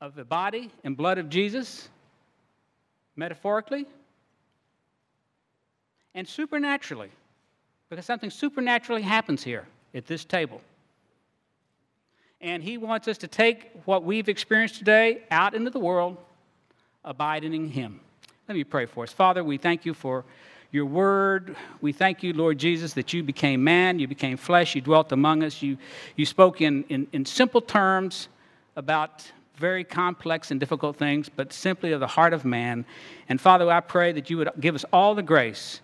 of 0.00 0.14
the 0.14 0.24
body 0.24 0.70
and 0.84 0.96
blood 0.96 1.18
of 1.18 1.30
Jesus, 1.30 1.88
metaphorically 3.14 3.86
and 6.16 6.26
supernaturally, 6.26 7.10
because 7.90 8.06
something 8.06 8.30
supernaturally 8.30 9.02
happens 9.02 9.44
here 9.44 9.68
at 9.94 10.06
this 10.06 10.24
table. 10.24 10.60
And 12.40 12.62
He 12.62 12.78
wants 12.78 13.06
us 13.06 13.18
to 13.18 13.28
take 13.28 13.70
what 13.84 14.02
we've 14.02 14.28
experienced 14.28 14.76
today 14.76 15.22
out 15.30 15.54
into 15.54 15.70
the 15.70 15.78
world, 15.78 16.16
abiding 17.04 17.52
in 17.52 17.68
Him. 17.68 18.00
Let 18.48 18.56
me 18.56 18.64
pray 18.64 18.86
for 18.86 19.04
us. 19.04 19.12
Father, 19.12 19.44
we 19.44 19.58
thank 19.58 19.84
you 19.84 19.92
for 19.92 20.24
your 20.72 20.86
word. 20.86 21.54
We 21.82 21.92
thank 21.92 22.22
you, 22.22 22.32
Lord 22.32 22.58
Jesus, 22.58 22.94
that 22.94 23.12
you 23.12 23.22
became 23.22 23.62
man, 23.62 23.98
you 23.98 24.08
became 24.08 24.38
flesh, 24.38 24.74
you 24.74 24.80
dwelt 24.80 25.12
among 25.12 25.42
us, 25.42 25.62
you, 25.62 25.76
you 26.16 26.24
spoke 26.24 26.60
in, 26.62 26.84
in, 26.88 27.06
in 27.12 27.26
simple 27.26 27.60
terms 27.60 28.28
about 28.74 29.30
very 29.56 29.84
complex 29.84 30.50
and 30.50 30.60
difficult 30.60 30.96
things, 30.96 31.28
but 31.28 31.52
simply 31.52 31.92
of 31.92 32.00
the 32.00 32.06
heart 32.06 32.32
of 32.32 32.44
man. 32.44 32.86
And 33.28 33.40
Father, 33.40 33.70
I 33.70 33.80
pray 33.80 34.12
that 34.12 34.30
you 34.30 34.38
would 34.38 34.50
give 34.60 34.74
us 34.74 34.84
all 34.92 35.14
the 35.14 35.22
grace 35.22 35.80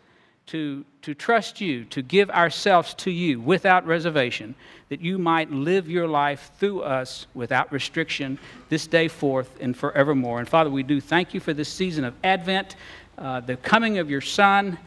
to, 0.46 0.84
to 1.02 1.14
trust 1.14 1.60
you, 1.60 1.84
to 1.86 2.02
give 2.02 2.30
ourselves 2.30 2.94
to 2.94 3.10
you 3.10 3.40
without 3.40 3.86
reservation, 3.86 4.54
that 4.88 5.00
you 5.00 5.18
might 5.18 5.50
live 5.50 5.88
your 5.88 6.08
life 6.08 6.50
through 6.58 6.82
us 6.82 7.26
without 7.34 7.72
restriction 7.72 8.38
this 8.68 8.86
day 8.86 9.08
forth 9.08 9.56
and 9.60 9.76
forevermore. 9.76 10.40
And 10.40 10.48
Father, 10.48 10.70
we 10.70 10.82
do 10.82 11.00
thank 11.00 11.32
you 11.32 11.40
for 11.40 11.54
this 11.54 11.68
season 11.68 12.04
of 12.04 12.14
Advent, 12.22 12.76
uh, 13.18 13.40
the 13.40 13.56
coming 13.56 13.98
of 13.98 14.10
your 14.10 14.20
Son 14.20 14.78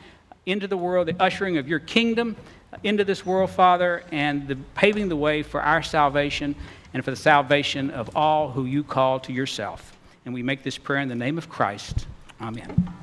into 0.45 0.67
the 0.67 0.77
world, 0.77 1.07
the 1.07 1.21
ushering 1.21 1.57
of 1.57 1.67
your 1.67 1.79
kingdom 1.79 2.35
into 2.83 3.03
this 3.03 3.25
world, 3.25 3.49
Father, 3.49 4.03
and 4.11 4.47
the 4.47 4.55
paving 4.75 5.09
the 5.09 5.15
way 5.15 5.41
for 5.41 5.61
our 5.61 5.81
salvation 5.81 6.55
and 6.93 7.03
for 7.03 7.11
the 7.11 7.17
salvation 7.17 7.89
of 7.89 8.15
all 8.15 8.51
who 8.51 8.65
you 8.65 8.83
call 8.83 9.19
to 9.21 9.33
yourself. 9.33 9.97
And 10.25 10.33
we 10.33 10.43
make 10.43 10.63
this 10.63 10.77
prayer 10.77 11.01
in 11.01 11.09
the 11.09 11.15
name 11.15 11.37
of 11.37 11.49
Christ. 11.49 12.07
Amen. 12.41 12.93